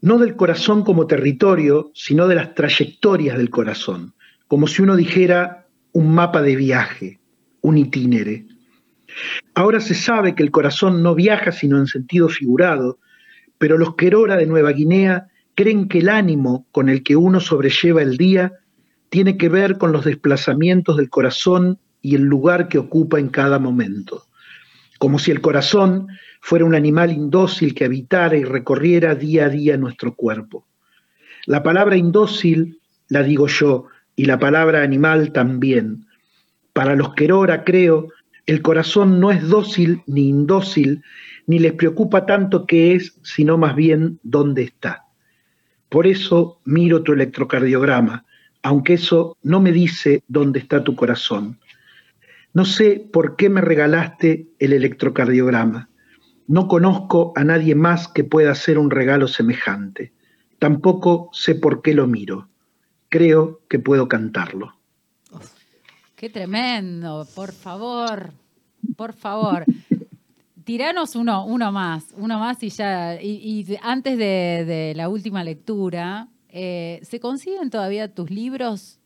No 0.01 0.18
del 0.18 0.37
corazón 0.37 0.83
como 0.83 1.07
territorio, 1.07 1.91
sino 1.95 2.26
de 2.26 2.35
las 2.35 2.55
trayectorias 2.55 3.37
del 3.39 3.51
corazón, 3.51 4.14
como 4.49 4.66
si 4.66 4.83
uno 4.83 4.97
dijera 4.97 5.66
un 5.93 6.12
mapa 6.14 6.43
de 6.43 6.57
viaje, 6.57 7.20
un 7.61 7.78
itinere. 7.78 8.47
Ahora 9.55 9.80
se 9.80 9.95
sabe 9.95 10.35
que 10.35 10.43
el 10.43 10.51
corazón 10.51 11.03
no 11.03 11.14
viaja 11.14 11.53
sino 11.53 11.78
en 11.78 11.87
sentido 11.87 12.28
figurado, 12.28 12.99
pero 13.63 13.79
los 13.79 13.95
Querora 13.95 14.37
de 14.37 14.47
Nueva 14.47 14.73
Guinea 14.73 15.29
creen 15.55 15.87
que 15.87 16.01
el 16.01 16.09
ánimo 16.09 16.67
con 16.73 16.89
el 16.89 17.05
que 17.05 17.15
uno 17.15 17.39
sobrelleva 17.39 18.03
el 18.03 18.17
día 18.17 18.55
tiene 19.09 19.37
que 19.37 19.49
ver 19.49 19.79
con 19.79 19.93
los 19.93 20.05
desplazamientos 20.05 20.97
del 20.97 21.09
corazón 21.09 21.79
y 22.01 22.17
el 22.17 22.23
lugar 22.23 22.67
que 22.67 22.79
ocupa 22.79 23.21
en 23.21 23.29
cada 23.29 23.61
momento, 23.61 24.25
como 24.99 25.21
si 25.21 25.31
el 25.31 25.41
corazón 25.41 26.09
fuera 26.41 26.65
un 26.65 26.75
animal 26.75 27.13
indócil 27.13 27.73
que 27.73 27.85
habitara 27.85 28.37
y 28.37 28.43
recorriera 28.43 29.15
día 29.15 29.45
a 29.45 29.49
día 29.49 29.77
nuestro 29.77 30.17
cuerpo. 30.17 30.67
La 31.47 31.63
palabra 31.63 31.97
indócil 31.97 32.81
la 33.11 33.23
digo 33.23 33.47
yo, 33.47 33.87
y 34.17 34.25
la 34.25 34.41
palabra 34.41 34.83
animal 34.83 35.31
también. 35.31 36.09
Para 36.73 36.97
los 36.97 37.15
Querora, 37.15 37.63
creo, 37.63 38.09
el 38.47 38.61
corazón 38.61 39.21
no 39.21 39.31
es 39.31 39.47
dócil 39.47 40.03
ni 40.09 40.29
indócil, 40.31 41.05
ni 41.47 41.59
les 41.59 41.72
preocupa 41.72 42.26
tanto 42.26 42.66
qué 42.66 42.95
es, 42.95 43.18
sino 43.22 43.59
más 43.59 43.74
bien 43.74 44.18
dónde 44.22 44.62
está. 44.62 45.07
Por 45.88 46.07
eso 46.07 46.61
miro 46.64 47.03
tu 47.03 47.12
electrocardiograma, 47.12 48.24
aunque 48.62 48.95
eso 48.95 49.36
no 49.43 49.61
me 49.61 49.72
dice 49.72 50.22
dónde 50.28 50.61
está 50.61 50.82
tu 50.82 50.97
corazón. 50.97 51.59
No 52.55 52.64
sé 52.64 53.09
por 53.12 53.36
qué 53.36 53.49
me 53.49 53.61
regalaste 53.61 54.49
el 54.59 54.72
electrocardiograma. 54.72 55.88
No 56.47 56.68
conozco 56.68 57.32
a 57.36 57.45
nadie 57.45 57.74
más 57.74 58.09
que 58.09 58.24
pueda 58.24 58.53
hacer 58.53 58.78
un 58.78 58.90
regalo 58.90 59.28
semejante. 59.28 60.12
Tampoco 60.59 61.30
sé 61.32 61.55
por 61.55 61.82
qué 61.82 61.95
lo 61.95 62.07
miro. 62.07 62.49
Creo 63.09 63.61
que 63.68 63.78
puedo 63.78 64.09
cantarlo. 64.09 64.74
Qué 66.14 66.30
tremendo, 66.30 67.26
por 67.34 67.53
favor, 67.53 68.32
por 68.97 69.12
favor. 69.12 69.64
Tiranos 70.65 71.17
uno, 71.17 71.47
uno 71.47 71.73
más, 71.73 72.15
uno 72.17 72.39
más 72.39 72.63
y 72.63 72.69
ya. 72.69 73.21
Y, 73.21 73.67
antes 73.83 74.19
de, 74.19 74.93
la 74.97 75.09
última 75.09 75.43
lectura, 75.45 76.29
eh, 76.49 77.01
¿se 77.03 77.21
consiguen 77.21 77.71
todavía 77.71 78.13
tus 78.13 78.31
libros? 78.31 78.99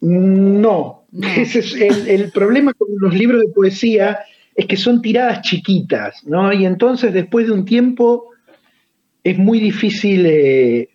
No, 0.00 1.04
ese 1.36 1.60
es 1.60 1.74
el, 1.74 2.30
problema 2.32 2.72
con 2.72 2.88
los 2.98 3.14
libros 3.14 3.40
de 3.42 3.48
poesía 3.48 4.20
es 4.54 4.66
que 4.66 4.76
son 4.76 5.00
tiradas 5.00 5.42
chiquitas, 5.42 6.24
¿no? 6.26 6.52
Y 6.52 6.66
entonces 6.66 7.12
después 7.12 7.46
de 7.46 7.52
un 7.52 7.64
tiempo 7.64 8.30
es 9.22 9.38
muy 9.38 9.60
difícil 9.60 10.26
eh, 10.26 10.88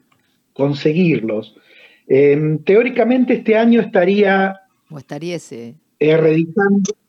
conseguirlos. 0.53 1.55
Em, 2.07 2.59
teóricamente 2.63 3.35
este 3.35 3.55
año 3.57 3.81
estaría... 3.81 4.59
O 4.89 4.97
estaría 4.97 5.35
ese... 5.37 5.75
Eh, 5.99 6.17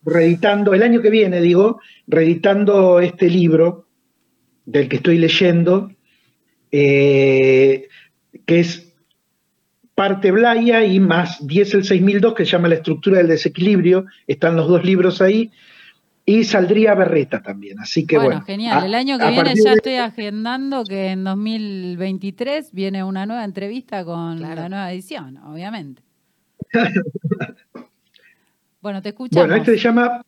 reeditando, 0.05 0.75
el 0.75 0.83
año 0.83 1.03
que 1.03 1.11
viene, 1.11 1.41
digo, 1.41 1.81
reeditando 2.07 3.01
este 3.01 3.29
libro 3.29 3.87
del 4.65 4.89
que 4.89 4.97
estoy 4.97 5.19
leyendo, 5.19 5.91
eh, 6.71 7.89
que 8.45 8.61
es 8.61 8.93
parte 9.95 10.31
Blaya 10.31 10.85
y 10.85 11.01
más 11.01 11.45
10 11.45 11.75
el 11.75 11.85
6002, 11.85 12.35
que 12.35 12.45
se 12.45 12.53
llama 12.53 12.69
La 12.69 12.77
estructura 12.77 13.19
del 13.19 13.29
desequilibrio, 13.29 14.07
están 14.27 14.55
los 14.55 14.69
dos 14.69 14.85
libros 14.85 15.21
ahí, 15.21 15.51
y 16.25 16.45
saldría 16.45 16.95
Berreta 16.95 17.43
también. 17.43 17.81
Así 17.81 18.07
que 18.07 18.19
bueno. 18.19 18.43
genial. 18.43 18.85
El 18.85 18.95
año 18.95 19.19
que 19.19 19.31
viene 19.31 19.55
ya 19.57 19.73
estoy 19.73 19.95
agendando 19.95 20.85
que 20.85 21.09
en 21.09 21.25
2023 21.25 22.73
viene 22.73 23.05
una 23.05 23.27
nueva 23.27 23.45
entrevista 23.45 24.05
con 24.05 24.41
la 24.41 24.69
nueva 24.69 24.93
edición, 24.93 25.39
obviamente. 25.39 26.03
bueno, 28.87 29.03
te 29.03 29.09
escuchamos. 29.09 29.49
Bueno, 29.49 29.61
este 29.61 29.73
se 29.73 29.83
llama. 29.83 30.25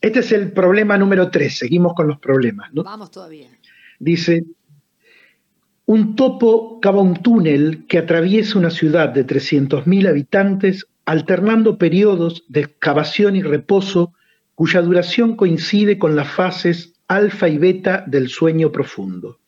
Este 0.00 0.20
es 0.20 0.30
el 0.30 0.52
problema 0.52 0.96
número 0.96 1.32
3. 1.32 1.58
Seguimos 1.58 1.94
con 1.94 2.06
los 2.06 2.20
problemas. 2.20 2.72
¿no? 2.72 2.84
Vamos 2.84 3.10
todavía. 3.10 3.48
Dice. 3.98 4.44
Un 5.86 6.14
topo 6.14 6.78
cava 6.80 7.00
un 7.00 7.14
túnel 7.22 7.86
que 7.88 7.98
atraviesa 7.98 8.56
una 8.58 8.70
ciudad 8.70 9.08
de 9.08 9.26
300.000 9.26 10.08
habitantes, 10.08 10.86
alternando 11.06 11.76
periodos 11.76 12.44
de 12.48 12.60
excavación 12.60 13.34
y 13.34 13.42
reposo 13.42 14.12
cuya 14.54 14.80
duración 14.80 15.34
coincide 15.34 15.98
con 15.98 16.14
las 16.14 16.28
fases 16.28 16.94
alfa 17.08 17.48
y 17.48 17.58
beta 17.58 18.04
del 18.06 18.28
sueño 18.28 18.70
profundo. 18.70 19.40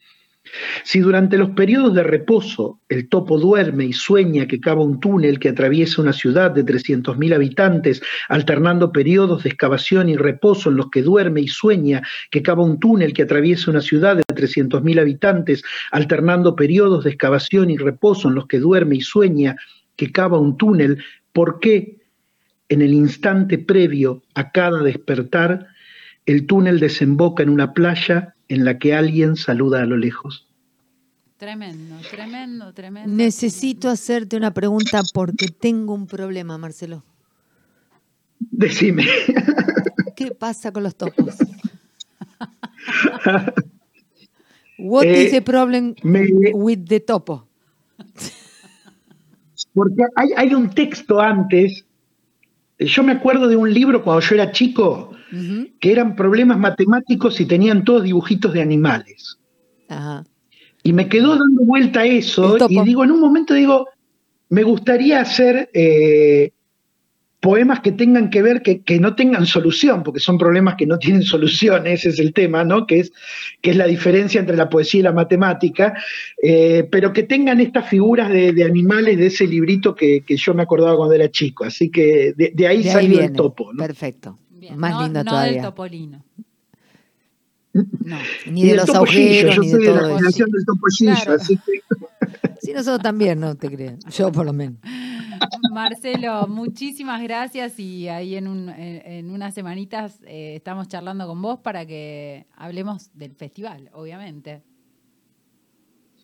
Si 0.85 1.01
durante 1.01 1.39
los 1.39 1.51
periodos 1.51 1.95
de 1.95 2.03
reposo 2.03 2.81
el 2.89 3.09
topo 3.09 3.39
duerme 3.39 3.85
y 3.85 3.93
sueña 3.93 4.47
que 4.47 4.61
cava 4.61 4.83
un 4.83 5.01
túnel 5.01 5.39
que 5.39 5.51
atraviesa 5.51 6.03
una 6.03 6.13
ciudad 6.13 6.51
de 6.51 6.65
300.000 6.65 7.35
habitantes, 7.35 8.03
alternando 8.29 8.93
periodos 8.93 9.43
de 9.43 9.51
excavación 9.51 10.09
y 10.09 10.17
reposo 10.17 10.71
en 10.71 10.77
los 10.77 10.91
que 10.91 11.03
duerme 11.03 11.41
y 11.41 11.49
sueña 11.49 12.03
que 12.31 12.43
cava 12.43 12.65
un 12.65 12.79
túnel 12.79 13.13
que 13.13 13.23
atraviesa 13.23 13.71
una 13.71 13.81
ciudad 13.81 14.17
de 14.17 14.23
300.000 14.23 15.01
habitantes, 15.01 15.63
alternando 15.91 16.57
periodos 16.57 17.05
de 17.05 17.11
excavación 17.11 17.71
y 17.71 17.77
reposo 17.77 18.29
en 18.29 18.35
los 18.35 18.47
que 18.47 18.59
duerme 18.59 18.97
y 18.97 19.01
sueña 19.01 19.57
que 19.97 20.13
cava 20.13 20.39
un 20.39 20.57
túnel, 20.57 21.03
¿por 21.33 21.59
qué 21.61 21.99
en 22.69 22.83
el 22.83 22.93
instante 22.93 23.59
previo 23.59 24.23
a 24.35 24.53
cada 24.53 24.83
despertar, 24.83 25.69
el 26.27 26.47
túnel 26.47 26.79
desemboca 26.79 27.43
en 27.43 27.49
una 27.49 27.73
playa 27.73 28.35
en 28.49 28.65
la 28.65 28.79
que 28.79 28.95
alguien 28.95 29.37
saluda 29.37 29.83
a 29.83 29.87
lo 29.87 29.97
lejos. 29.97 30.47
Tremendo, 31.37 31.97
tremendo, 32.11 32.73
tremendo. 32.73 33.15
Necesito 33.15 33.89
hacerte 33.89 34.37
una 34.37 34.53
pregunta 34.53 35.03
porque 35.15 35.47
tengo 35.49 35.95
un 35.95 36.07
problema, 36.07 36.59
Marcelo. 36.59 37.05
Decime. 38.41 39.07
¿Qué 40.17 40.33
pasa 40.33 40.73
con 40.73 40.83
los 40.83 40.97
topos? 40.97 41.37
What 44.79 45.05
is 45.07 45.31
the 45.33 45.43
problem 45.43 45.95
with 46.55 46.87
the 46.87 47.01
topo? 47.01 47.47
Porque 49.75 50.03
hay, 50.17 50.31
hay, 50.37 50.55
un 50.55 50.71
texto 50.71 51.21
antes 51.21 51.85
yo 52.79 53.03
me 53.03 53.13
acuerdo 53.13 53.49
de 53.49 53.57
un 53.57 53.73
libro 53.73 54.03
cuando 54.03 54.21
yo 54.21 54.35
era 54.35 54.53
chico, 54.53 55.13
que 55.81 55.93
eran 55.93 56.17
problemas 56.17 56.59
matemáticos 56.59 57.41
y 57.41 57.47
tenían 57.47 57.85
todos 57.85 58.05
dibujitos 58.05 58.53
de 58.53 58.63
animales. 58.63 59.39
Y 60.83 60.93
me 60.93 61.09
quedó 61.09 61.37
dando 61.37 61.65
vuelta 61.65 62.05
eso 62.05 62.57
y 62.69 62.81
digo, 62.83 63.05
en 63.05 63.11
un 63.11 63.21
momento 63.21 63.55
digo, 63.55 63.89
me 64.49 64.63
gustaría 64.63 65.21
hacer 65.21 65.71
eh, 65.75 66.53
poemas 67.49 67.81
que 67.81 67.93
tengan 67.93 68.29
que 68.29 68.43
ver, 68.43 68.61
que, 68.61 69.01
no 69.01 69.15
tengan 69.15 69.47
solución, 69.47 70.03
porque 70.03 70.21
son 70.21 70.37
problemas 70.37 70.75
que 70.77 70.85
no 70.85 70.99
tienen 70.99 71.23
solución, 71.23 71.87
ese 71.87 72.11
es 72.11 72.19
el 72.19 72.35
tema, 72.35 72.63
¿no? 72.63 72.87
Que 72.87 73.01
es, 73.01 73.13
que 73.63 73.71
es 73.71 73.77
la 73.77 73.87
diferencia 73.87 74.39
entre 74.39 74.55
la 74.55 74.69
poesía 74.69 75.01
y 75.01 75.03
la 75.05 75.13
matemática, 75.13 75.95
eh, 76.43 76.87
pero 76.93 77.11
que 77.15 77.23
tengan 77.23 77.59
estas 77.63 77.89
figuras 77.89 78.29
de, 78.29 78.63
animales 78.63 79.17
de 79.17 79.29
ese 79.29 79.47
librito 79.47 79.95
que, 79.95 80.23
yo 80.29 80.53
me 80.53 80.63
acordaba 80.63 80.95
cuando 80.95 81.15
era 81.15 81.31
chico. 81.31 81.65
Así 81.65 81.91
que 81.91 82.35
de, 82.37 82.67
ahí 82.67 82.85
salió 82.85 83.19
el 83.19 83.33
topo. 83.33 83.73
¿no? 83.73 83.83
Perfecto. 83.83 84.39
Más 84.77 85.03
lindo 85.03 85.25
no 85.25 85.31
todavía. 85.31 85.53
del 85.55 85.63
topolino. 85.63 86.23
No, 87.73 88.19
ni 88.51 88.67
de 88.67 88.75
los 88.75 88.91
agujeros, 88.91 89.57
yo 89.57 89.63
ni 89.63 89.71
soy 89.71 89.85
de 89.85 89.95
la 89.95 90.09
generación 90.09 90.51
del 90.51 90.65
topollillo, 90.67 91.33
así 91.33 91.57
que... 91.57 91.81
Sí, 92.61 92.73
nosotros 92.75 93.03
también, 93.03 93.41
no 93.41 93.55
te 93.55 93.71
crees. 93.71 94.05
Yo 94.11 94.31
por 94.31 94.45
lo 94.45 94.53
menos. 94.53 94.81
Marcelo, 95.73 96.47
muchísimas 96.49 97.23
gracias 97.23 97.79
y 97.79 98.09
ahí 98.09 98.37
en, 98.37 98.49
un, 98.49 98.69
en, 98.69 99.31
unas 99.31 99.55
semanitas 99.55 100.21
eh, 100.27 100.55
estamos 100.57 100.89
charlando 100.89 101.27
con 101.27 101.41
vos 101.43 101.59
para 101.61 101.87
que 101.87 102.47
hablemos 102.57 103.11
del 103.15 103.35
festival, 103.35 103.91
obviamente. 103.93 104.63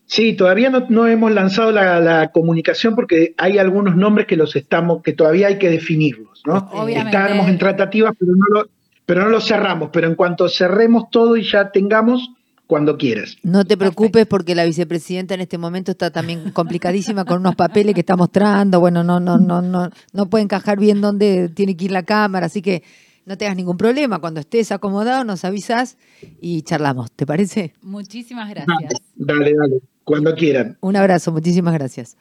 Sí, 0.07 0.35
todavía 0.35 0.71
no, 0.71 1.07
hemos 1.07 1.33
lanzado 1.33 1.73
la, 1.73 2.31
comunicación 2.33 2.95
porque 2.95 3.35
hay 3.39 3.59
algunos 3.59 3.97
nombres 3.97 4.27
que 4.27 4.37
los 4.37 4.55
estamos, 4.55 5.03
que 5.03 5.13
todavía 5.13 5.49
hay 5.49 5.59
que 5.59 5.71
definirlos, 5.71 6.43
¿no? 6.47 6.69
Obviamente. 6.73 7.17
Estamos 7.17 7.49
en 7.49 7.59
tratativas, 7.59 8.15
pero 8.19 8.33
no 8.37 8.45
lo, 8.51 8.69
pero 9.07 9.23
no 9.23 9.29
lo 9.29 9.41
cerramos. 9.41 9.91
Pero 9.93 10.07
en 10.07 10.15
cuanto 10.15 10.49
cerremos 10.49 11.09
todo 11.11 11.37
y 11.37 11.43
ya 11.43 11.71
tengamos, 11.71 12.31
cuando 12.67 12.97
quieras. 12.97 13.37
No 13.43 13.65
te 13.65 13.77
preocupes 13.77 14.27
porque 14.27 14.55
la 14.55 14.65
vicepresidenta 14.65 15.35
en 15.35 15.43
este 15.43 15.59
momento 15.59 15.93
está 15.93 16.11
también 16.11 16.51
complicadísima 16.53 17.25
con 17.25 17.41
unos 17.41 17.57
papeles 17.57 17.95
que 17.95 18.01
está 18.01 18.17
mostrando. 18.17 18.81
Bueno, 18.81 19.05
no, 19.05 19.21
no, 19.21 19.39
no, 19.39 19.61
no, 19.61 19.91
no 20.13 20.31
puede 20.31 20.45
encajar 20.45 20.79
bien 20.79 21.01
dónde 21.01 21.49
tiene 21.51 21.77
que 21.77 21.87
ir 21.87 21.93
la 21.93 22.03
cámara, 22.03 22.47
así 22.47 22.63
que 22.63 22.83
no 23.27 23.37
tengas 23.37 23.57
ningún 23.57 23.77
problema. 23.77 24.19
Cuando 24.19 24.41
estés 24.41 24.73
acomodado, 24.73 25.25
nos 25.25 25.45
avisas 25.45 25.97
y 26.41 26.63
charlamos. 26.63 27.13
¿Te 27.13 27.27
parece? 27.27 27.75
Muchísimas 27.83 28.49
gracias. 28.51 29.03
Dale, 29.15 29.55
dale, 29.55 29.81
cuando 30.05 30.35
quieran. 30.35 30.79
Un 30.81 30.97
abrazo, 30.97 31.33
muchísimas 31.33 31.75
gracias. 31.75 32.17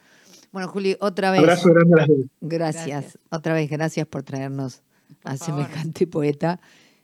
Bueno, 0.52 0.68
Juli, 0.68 0.96
otra 1.00 1.30
vez. 1.30 1.40
Abrazo 1.40 1.70
grande 1.72 1.94
a 1.94 1.96
las 1.98 2.08
dos. 2.08 2.18
Gracias. 2.40 2.86
Gracias. 2.86 3.18
Otra 3.30 3.54
vez, 3.54 3.68
gracias 3.68 4.06
por 4.06 4.22
traernos 4.22 4.82
Por 5.22 5.32
a 5.32 5.36
favor. 5.36 5.64
semejante 5.64 6.06
poeta 6.06 6.60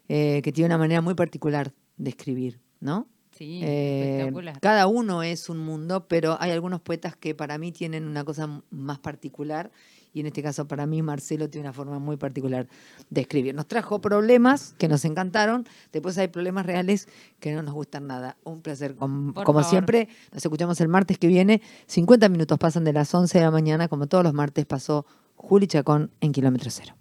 eh, 0.08 0.40
que 0.42 0.52
tiene 0.52 0.66
una 0.66 0.78
manera 0.78 1.00
muy 1.00 1.14
particular 1.14 1.72
de 1.96 2.10
escribir, 2.10 2.60
¿no? 2.80 3.08
Sí, 3.40 3.60
Eh, 3.64 4.18
espectacular. 4.18 4.60
cada 4.60 4.86
uno 4.86 5.22
es 5.22 5.48
un 5.48 5.56
mundo, 5.60 6.06
pero 6.08 6.36
hay 6.40 6.50
algunos 6.50 6.82
poetas 6.82 7.16
que 7.16 7.34
para 7.34 7.56
mí 7.56 7.72
tienen 7.72 8.06
una 8.06 8.22
cosa 8.22 8.60
más 8.70 8.98
particular 8.98 9.70
y 10.12 10.20
en 10.20 10.26
este 10.26 10.42
caso 10.42 10.68
para 10.68 10.84
mí 10.84 11.00
Marcelo 11.00 11.48
tiene 11.48 11.66
una 11.66 11.72
forma 11.72 11.98
muy 11.98 12.18
particular 12.18 12.66
de 13.08 13.20
escribir. 13.22 13.54
Nos 13.54 13.66
trajo 13.66 13.98
problemas 14.02 14.74
que 14.76 14.88
nos 14.88 15.06
encantaron, 15.06 15.64
después 15.90 16.18
hay 16.18 16.28
problemas 16.28 16.66
reales 16.66 17.08
que 17.38 17.54
no 17.54 17.62
nos 17.62 17.72
gustan 17.72 18.06
nada. 18.08 18.36
Un 18.44 18.60
placer, 18.60 18.94
com- 18.94 19.32
Por 19.32 19.44
como 19.44 19.60
favor. 19.60 19.70
siempre, 19.70 20.08
nos 20.34 20.44
escuchamos 20.44 20.78
el 20.82 20.88
martes 20.88 21.16
que 21.16 21.26
viene, 21.26 21.62
50 21.86 22.28
minutos 22.28 22.58
pasan 22.58 22.84
de 22.84 22.92
las 22.92 23.14
11 23.14 23.38
de 23.38 23.44
la 23.46 23.50
mañana, 23.50 23.88
como 23.88 24.06
todos 24.06 24.22
los 24.22 24.34
martes 24.34 24.66
pasó 24.66 25.06
Juli 25.36 25.66
Chacón 25.66 26.10
en 26.20 26.32
Kilómetro 26.32 26.70
Cero. 26.70 26.94